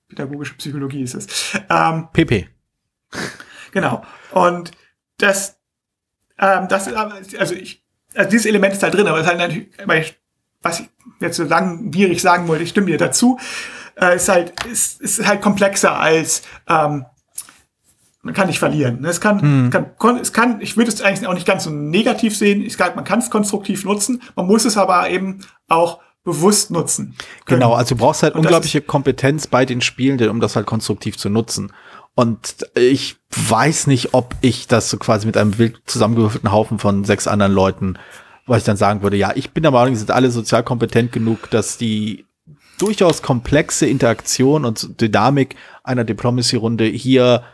[0.08, 1.58] pädagogische Psychologie ist es.
[1.68, 2.48] Ähm, PP.
[3.72, 4.02] Genau.
[4.30, 4.70] Und
[5.18, 5.58] das,
[6.38, 7.84] ähm, das, also ich,
[8.14, 10.18] also dieses Element ist da drin, aber es ist halt natürlich,
[10.62, 10.88] was ich
[11.20, 13.38] jetzt so langwierig sagen wollte, ich stimme dir dazu,
[14.00, 17.04] äh, ist halt, ist, ist halt komplexer als ähm,
[18.26, 19.04] man kann nicht verlieren.
[19.04, 19.70] Es kann, hm.
[19.70, 22.60] kann, es kann, ich würde es eigentlich auch nicht ganz so negativ sehen.
[22.60, 27.14] Ich sage, man kann es konstruktiv nutzen, man muss es aber eben auch bewusst nutzen.
[27.44, 27.60] Können.
[27.60, 31.16] Genau, also du brauchst halt Und unglaubliche Kompetenz bei den Spielenden, um das halt konstruktiv
[31.16, 31.72] zu nutzen.
[32.16, 37.04] Und ich weiß nicht, ob ich das so quasi mit einem wild zusammengewürfelten Haufen von
[37.04, 37.96] sechs anderen Leuten,
[38.46, 41.12] was ich dann sagen würde, ja, ich bin der Meinung, die sind alle sozial kompetent
[41.12, 42.24] genug, dass die
[42.78, 45.54] durchaus komplexe Interaktion und Dynamik
[45.84, 47.44] einer Diplomacy-Runde hier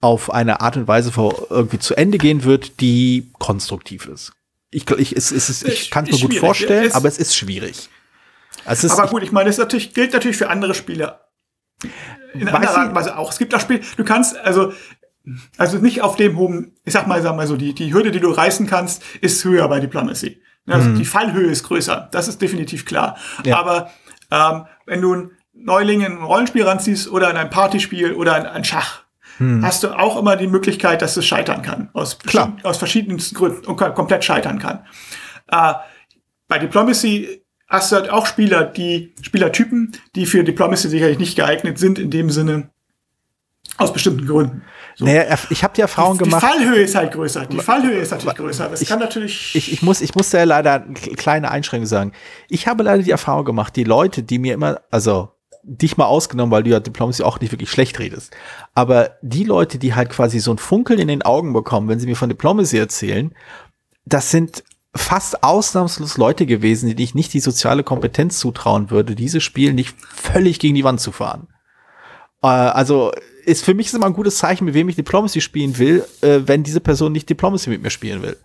[0.00, 4.32] auf eine Art und Weise vor, irgendwie zu Ende gehen wird, die konstruktiv ist.
[4.70, 7.36] Ich, ich, es, es ist, ich kann es mir gut vorstellen, es, aber es ist
[7.36, 7.88] schwierig.
[8.64, 11.20] Es ist, aber gut, ich meine, es natürlich, gilt natürlich für andere Spiele.
[12.34, 13.30] In anderer Art und Weise auch.
[13.32, 14.72] Es gibt auch Spiele, du kannst, also,
[15.58, 18.20] also nicht auf dem hohen, ich sag mal, sag mal so, die, die Hürde, die
[18.20, 20.40] du reißen kannst, ist höher bei Diplomacy.
[20.66, 20.98] Also mhm.
[20.98, 22.08] die Fallhöhe ist größer.
[22.12, 23.16] Das ist definitiv klar.
[23.44, 23.58] Ja.
[23.58, 23.90] Aber
[24.30, 28.46] ähm, wenn du einen Neuling in ein Rollenspiel ranziehst oder in ein Partyspiel oder in
[28.46, 28.99] ein Schach,
[29.40, 29.64] hm.
[29.64, 31.88] hast du auch immer die Möglichkeit, dass es scheitern kann.
[31.94, 32.56] Aus, Klar.
[32.62, 34.80] aus verschiedensten Gründen und komplett scheitern kann.
[35.50, 35.74] Äh,
[36.46, 41.78] bei Diplomacy hast du halt auch Spieler, die, Spielertypen, die für Diplomacy sicherlich nicht geeignet
[41.78, 42.68] sind, in dem Sinne,
[43.78, 44.62] aus bestimmten Gründen.
[44.96, 45.06] So.
[45.06, 46.42] Naja, ich habe die Erfahrung die, gemacht.
[46.42, 47.46] Die Fallhöhe ist halt größer.
[47.46, 48.68] Die Fallhöhe ist natürlich größer.
[48.68, 49.54] Das ich, kann natürlich.
[49.54, 52.12] Ich, ich, muss, ich muss da leider eine kleine Einschränkung sagen.
[52.48, 55.30] Ich habe leider die Erfahrung gemacht, die Leute, die mir immer, also
[55.62, 58.34] dich mal ausgenommen, weil du ja Diplomacy auch nicht wirklich schlecht redest.
[58.74, 62.06] Aber die Leute, die halt quasi so ein Funkeln in den Augen bekommen, wenn sie
[62.06, 63.34] mir von Diplomacy erzählen,
[64.04, 69.42] das sind fast ausnahmslos Leute gewesen, die ich nicht die soziale Kompetenz zutrauen würde, dieses
[69.42, 71.48] Spiel nicht völlig gegen die Wand zu fahren.
[72.42, 73.12] Äh, also
[73.44, 76.40] ist für mich ist immer ein gutes Zeichen, mit wem ich Diplomacy spielen will, äh,
[76.46, 78.36] wenn diese Person nicht Diplomacy mit mir spielen will.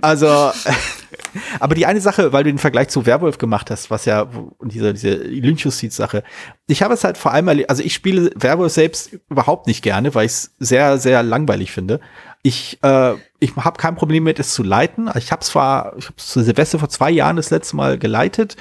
[0.00, 0.26] Also,
[1.60, 4.28] aber die eine Sache, weil du den Vergleich zu Werwolf gemacht hast, was ja
[4.62, 6.24] diese, diese Lynchjustiz-Sache,
[6.66, 10.26] ich habe es halt vor allem, also ich spiele Werwolf selbst überhaupt nicht gerne, weil
[10.26, 12.00] ich es sehr, sehr langweilig finde.
[12.42, 15.08] Ich, äh, ich habe kein Problem mit, es zu leiten.
[15.16, 18.56] Ich habe es zwar, ich habe zu Silvester vor zwei Jahren das letzte Mal geleitet.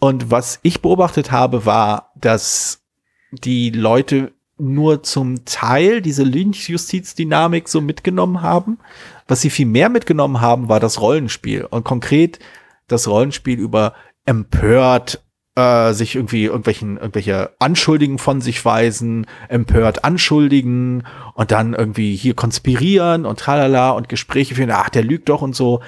[0.00, 2.82] Und was ich beobachtet habe, war, dass
[3.30, 8.78] die Leute nur zum Teil diese Lynchjustiz-Dynamik so mitgenommen haben.
[9.26, 11.64] Was sie viel mehr mitgenommen haben, war das Rollenspiel.
[11.64, 12.38] Und konkret
[12.86, 13.94] das Rollenspiel über
[14.26, 15.22] empört
[15.56, 22.34] äh, sich irgendwie irgendwelchen irgendwelche Anschuldigen von sich weisen, empört anschuldigen und dann irgendwie hier
[22.34, 25.80] konspirieren und tralala und Gespräche führen, ach, der lügt doch und so.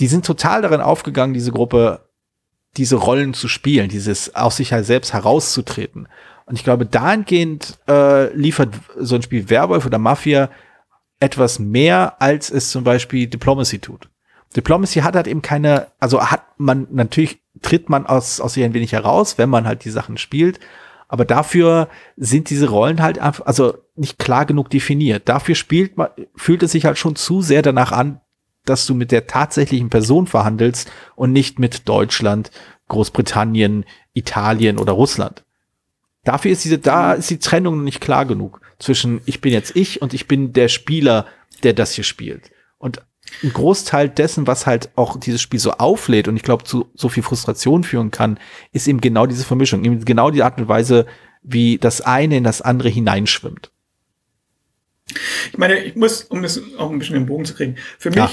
[0.00, 2.08] Die sind total darin aufgegangen, diese Gruppe,
[2.76, 6.08] diese Rollen zu spielen, dieses aus sich selbst herauszutreten.
[6.50, 10.50] Und ich glaube, dahingehend äh, liefert so ein Spiel Werwolf oder Mafia
[11.20, 14.08] etwas mehr, als es zum Beispiel Diplomacy tut.
[14.56, 18.74] Diplomacy hat halt eben keine, also hat man, natürlich tritt man aus, aus ihr ein
[18.74, 20.58] wenig heraus, wenn man halt die Sachen spielt.
[21.06, 25.28] Aber dafür sind diese Rollen halt einfach, also nicht klar genug definiert.
[25.28, 28.22] Dafür spielt man, fühlt es sich halt schon zu sehr danach an,
[28.64, 32.50] dass du mit der tatsächlichen Person verhandelst und nicht mit Deutschland,
[32.88, 33.84] Großbritannien,
[34.14, 35.44] Italien oder Russland.
[36.24, 40.02] Dafür ist diese, da ist die Trennung nicht klar genug zwischen ich bin jetzt ich
[40.02, 41.26] und ich bin der Spieler,
[41.62, 42.50] der das hier spielt.
[42.78, 43.02] Und
[43.42, 47.08] ein Großteil dessen, was halt auch dieses Spiel so auflädt und ich glaube zu so
[47.08, 48.38] viel Frustration führen kann,
[48.72, 51.06] ist eben genau diese Vermischung, eben genau die Art und Weise,
[51.42, 53.70] wie das eine in das andere hineinschwimmt.
[55.52, 58.16] Ich meine, ich muss, um das auch ein bisschen im Bogen zu kriegen, für mich,
[58.16, 58.30] ja.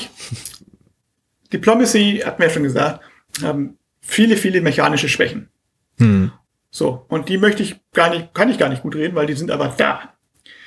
[1.53, 3.03] Diplomacy, hat mir ja schon gesagt,
[3.41, 5.49] haben viele, viele mechanische Schwächen.
[5.97, 6.31] Hm.
[6.69, 9.33] So, und die möchte ich gar nicht, kann ich gar nicht gut reden, weil die
[9.33, 10.13] sind aber da.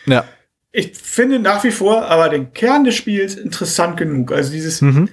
[0.07, 0.24] Ja.
[0.72, 4.32] Ich finde nach wie vor aber den Kern des Spiels interessant genug.
[4.32, 5.09] Also dieses, mhm.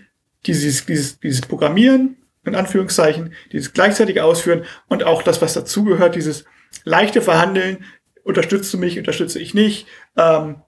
[0.46, 6.46] dieses, dieses, dieses Programmieren, in Anführungszeichen, dieses gleichzeitige Ausführen und auch das, was dazugehört, dieses
[6.84, 7.84] leichte Verhandeln,
[8.24, 10.62] unterstützt du mich, unterstütze ich nicht, ähm,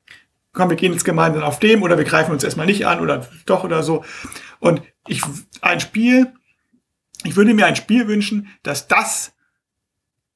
[0.53, 3.27] komm, wir gehen jetzt gemeinsam auf dem oder wir greifen uns erstmal nicht an oder
[3.45, 4.03] doch oder so.
[4.59, 5.21] Und ich,
[5.61, 6.33] ein Spiel,
[7.23, 9.33] ich würde mir ein Spiel wünschen, dass das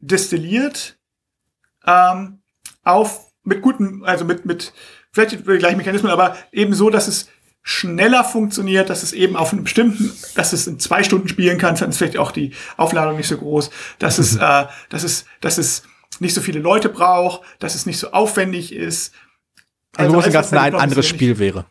[0.07, 0.97] destilliert
[1.85, 2.41] ähm,
[2.83, 4.73] auf mit guten, also mit, mit
[5.11, 7.29] vielleicht die gleichen Mechanismen, aber eben so, dass es
[7.61, 11.75] schneller funktioniert, dass es eben auf einem bestimmten, dass es in zwei Stunden spielen kann,
[11.75, 14.23] dann ist vielleicht auch die Aufladung nicht so groß, dass mhm.
[14.23, 15.83] es, äh, dass es, dass es
[16.19, 19.13] nicht so viele Leute braucht, dass es nicht so aufwendig ist.
[19.95, 21.65] Also, also wo es ein anderes Spiel wäre.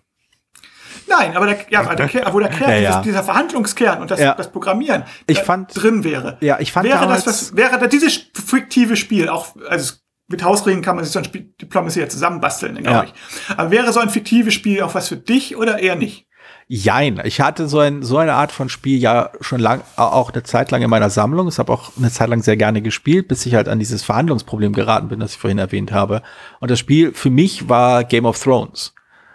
[1.19, 2.91] Nein, aber der, ja, der, wo der Kern, ja, ja.
[2.91, 6.39] Dieses, dieser Verhandlungskern und das, das Programmieren ich fand, drin wäre.
[6.41, 9.95] Ja, ich fand wäre das, was, wäre dieses fiktive Spiel auch, also
[10.29, 13.57] mit Hausregeln kann man sich so ein Spiel Diplomacy ja zusammenbasteln, glaube ich.
[13.57, 16.27] Aber wäre so ein fiktives Spiel auch was für dich oder eher nicht?
[16.69, 17.21] Jein.
[17.25, 20.71] Ich hatte so, ein, so eine Art von Spiel ja schon lang, auch eine Zeit
[20.71, 21.49] lang in meiner Sammlung.
[21.49, 24.73] Ich habe auch eine Zeit lang sehr gerne gespielt, bis ich halt an dieses Verhandlungsproblem
[24.73, 26.23] geraten bin, das ich vorhin erwähnt habe.
[26.61, 28.95] Und das Spiel für mich war Game of Thrones.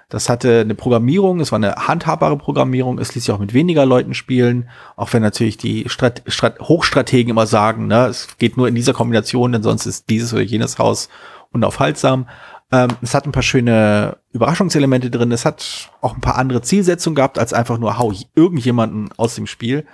[0.10, 3.86] Das hatte eine Programmierung, es war eine handhabbare Programmierung, es ließ sich auch mit weniger
[3.86, 8.70] Leuten spielen, auch wenn natürlich die Strat Strat Hochstrategen immer sagen, ne, es geht nur
[8.70, 11.10] in dieser Kombination, denn sonst ist dieses oder jenes Haus
[11.52, 12.30] unaufhaltsam.
[12.72, 17.16] Ähm, es hat ein paar schöne Überraschungselemente drin, es hat auch ein paar andere Zielsetzungen
[17.16, 19.86] gehabt, als einfach nur hau irgendjemanden aus dem Spiel.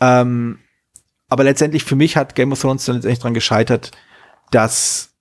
[0.00, 0.60] Ähm,
[1.28, 3.90] aber letztendlich für mich hat Game of Thrones dann letztendlich dran gescheitert,
[4.52, 5.16] dass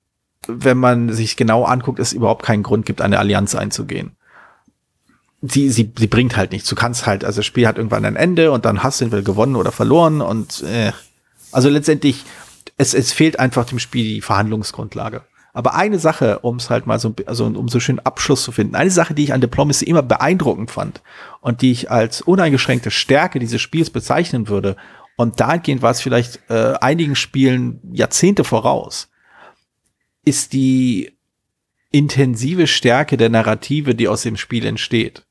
[0.47, 4.16] wenn man sich genau anguckt, es überhaupt keinen Grund gibt, eine Allianz einzugehen
[5.41, 6.69] sie, sie, sie bringt halt nichts.
[6.69, 9.23] Du kannst halt, also das Spiel hat irgendwann ein Ende und dann hast du entweder
[9.23, 10.91] gewonnen oder verloren und äh,
[11.51, 12.23] also letztendlich,
[12.77, 15.23] es, es fehlt einfach dem Spiel die Verhandlungsgrundlage.
[15.53, 18.75] Aber eine Sache, um es halt mal so, also um so schön Abschluss zu finden,
[18.75, 21.01] eine Sache, die ich an Diplomacy immer beeindruckend fand
[21.41, 24.75] und die ich als uneingeschränkte Stärke dieses Spiels bezeichnen würde,
[25.17, 29.09] und dahingehend war es vielleicht äh, einigen Spielen Jahrzehnte voraus,
[30.23, 31.17] ist die
[31.91, 35.25] intensive Stärke der Narrative, die aus dem Spiel entsteht.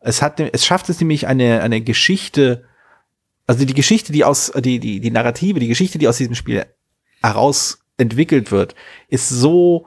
[0.00, 2.64] Es hat, es schafft es nämlich eine, eine Geschichte,
[3.46, 6.64] also die Geschichte, die aus, die, die, die Narrative, die Geschichte, die aus diesem Spiel
[7.22, 8.74] heraus entwickelt wird,
[9.08, 9.86] ist so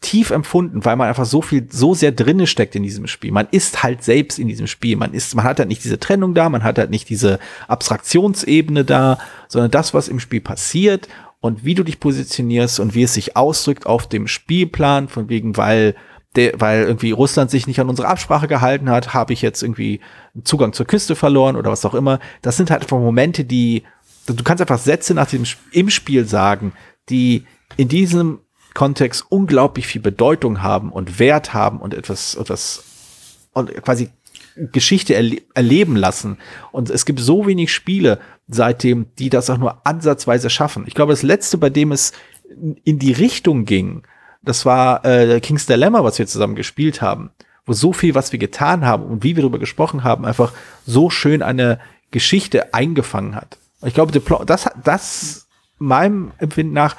[0.00, 3.32] tief empfunden, weil man einfach so viel, so sehr drinne steckt in diesem Spiel.
[3.32, 4.96] Man ist halt selbst in diesem Spiel.
[4.96, 8.84] Man ist, man hat halt nicht diese Trennung da, man hat halt nicht diese Abstraktionsebene
[8.84, 9.18] da,
[9.48, 11.08] sondern das, was im Spiel passiert
[11.40, 15.56] und wie du dich positionierst und wie es sich ausdrückt auf dem Spielplan, von wegen,
[15.56, 15.94] weil
[16.36, 20.00] der, weil irgendwie Russland sich nicht an unsere Absprache gehalten hat, habe ich jetzt irgendwie
[20.44, 22.20] Zugang zur Küste verloren oder was auch immer.
[22.42, 23.82] Das sind halt einfach Momente, die,
[24.26, 26.72] du kannst einfach Sätze nach dem, im Spiel sagen,
[27.08, 28.40] die in diesem
[28.74, 32.84] Kontext unglaublich viel Bedeutung haben und Wert haben und etwas, etwas,
[33.52, 34.10] und quasi
[34.56, 36.38] Geschichte erle erleben lassen.
[36.70, 40.84] Und es gibt so wenig Spiele seitdem, die das auch nur ansatzweise schaffen.
[40.86, 42.12] Ich glaube, das letzte, bei dem es
[42.84, 44.02] in die Richtung ging,
[44.42, 47.30] das war äh, King's Dilemma, was wir zusammen gespielt haben,
[47.66, 50.52] wo so viel, was wir getan haben und wie wir darüber gesprochen haben, einfach
[50.86, 51.78] so schön eine
[52.10, 53.58] Geschichte eingefangen hat.
[53.80, 55.46] Und ich glaube, Diplo das, das
[55.78, 56.96] meinem Empfinden nach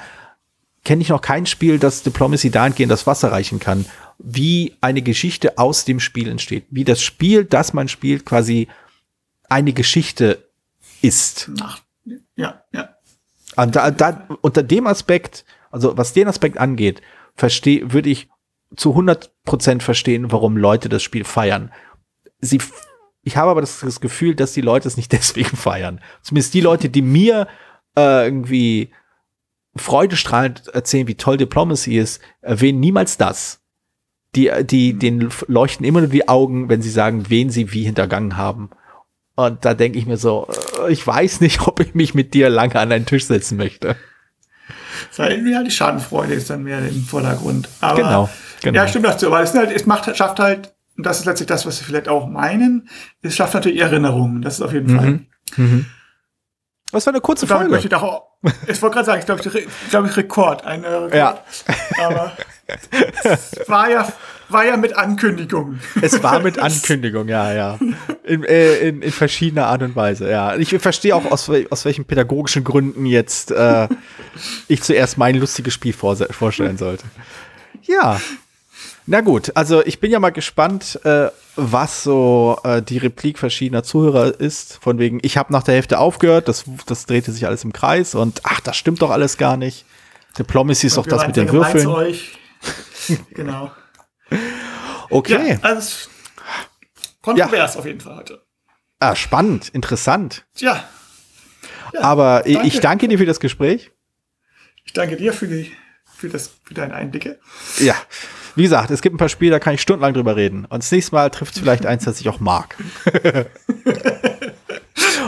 [0.84, 3.86] kenne ich noch kein Spiel, das Diplomacy dahingehend das Wasser reichen kann,
[4.18, 8.68] wie eine Geschichte aus dem Spiel entsteht, wie das Spiel, das man spielt, quasi
[9.48, 10.48] eine Geschichte
[11.00, 11.50] ist.
[11.60, 11.80] Ach,
[12.36, 12.96] ja, ja.
[13.56, 17.02] Und da, da, unter dem Aspekt, also was den Aspekt angeht,
[17.34, 18.28] verstehe, würde ich
[18.76, 21.72] zu 100 Prozent verstehen, warum Leute das Spiel feiern.
[22.40, 22.60] Sie,
[23.22, 26.00] ich habe aber das, das, Gefühl, dass die Leute es nicht deswegen feiern.
[26.22, 27.48] Zumindest die Leute, die mir
[27.96, 28.90] äh, irgendwie
[29.76, 33.60] freudestrahlend erzählen, wie toll Diplomacy ist, erwähnen niemals das.
[34.34, 38.36] Die, die, denen leuchten immer nur die Augen, wenn sie sagen, wen sie wie hintergangen
[38.36, 38.70] haben.
[39.34, 40.48] Und da denke ich mir so,
[40.80, 43.96] äh, ich weiß nicht, ob ich mich mit dir lange an einen Tisch setzen möchte.
[45.16, 47.68] Ja, die Schadenfreude ist dann mehr im Vordergrund.
[47.80, 48.30] Aber, genau,
[48.62, 48.76] genau.
[48.76, 49.26] Ja, stimmt dazu.
[49.26, 52.08] Aber es, halt, es macht, schafft halt, und das ist letztlich das, was sie vielleicht
[52.08, 52.88] auch meinen,
[53.22, 54.42] es schafft natürlich Erinnerungen.
[54.42, 54.96] Das ist auf jeden Mhm.
[54.98, 55.20] Fall.
[55.56, 55.86] Mhm.
[56.92, 57.70] Das war eine kurze Ich ich Folge.
[57.70, 58.22] möchte doch auch,
[58.66, 60.64] ich wollte gerade sagen, ich glaube, ich, ich, glaube, ich Rekord.
[60.64, 61.14] Eine Rekord.
[61.14, 61.38] Ja.
[62.04, 62.32] Aber
[63.24, 64.12] es war ja,
[64.48, 65.78] war ja mit Ankündigung.
[66.00, 67.78] Es war mit Ankündigung, ja, ja.
[68.24, 70.54] In, äh, in, in verschiedener Art und Weise, ja.
[70.56, 73.88] Ich verstehe auch, aus, aus welchen pädagogischen Gründen jetzt äh,
[74.68, 77.04] ich zuerst mein lustiges Spiel vorse- vorstellen sollte.
[77.82, 78.20] Ja.
[79.06, 83.82] Na gut, also ich bin ja mal gespannt, äh, was so äh, die Replik verschiedener
[83.82, 84.78] Zuhörer ist.
[84.80, 88.14] Von wegen, ich habe nach der Hälfte aufgehört, das, das drehte sich alles im Kreis
[88.14, 89.84] und ach, das stimmt doch alles gar nicht.
[90.38, 91.86] Diplomacy ist doch das mit den Würfeln.
[91.88, 92.38] Euch.
[93.34, 93.72] genau.
[95.10, 95.54] Okay.
[95.54, 96.08] Ja, also
[97.20, 98.42] kontrovers auf jeden Fall heute.
[99.00, 100.46] Ah, spannend, interessant.
[100.54, 100.84] Tja,
[102.00, 102.80] Aber ich- ich danke.
[102.80, 103.90] danke dir für das Gespräch.
[104.84, 105.72] ich danke dir für die,
[106.16, 107.40] für das, für deine Einblicke.
[107.78, 107.96] Ja.
[108.54, 110.66] Wie gesagt, es gibt ein paar Spiele, da kann ich stundenlang drüber reden.
[110.66, 112.76] Und das nächste Mal trifft es vielleicht eins, das ich auch mag.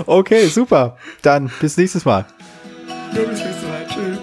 [0.06, 0.98] okay, super.
[1.22, 2.26] Dann bis nächstes Mal.
[3.14, 3.64] Ja, bis nächstes.
[3.88, 4.18] Tschüss.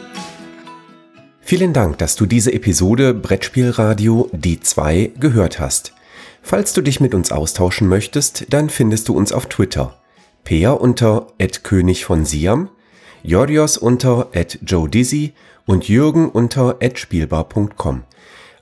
[1.41, 5.93] Vielen Dank, dass du diese Episode Brettspielradio die 2 gehört hast.
[6.41, 9.95] Falls du dich mit uns austauschen möchtest, dann findest du uns auf Twitter.
[10.43, 11.27] Peer unter
[11.63, 12.69] König von Siam,
[13.23, 14.29] Jorios unter
[14.65, 15.33] Joe Dizzy
[15.65, 18.03] und Jürgen unter spielbar.com.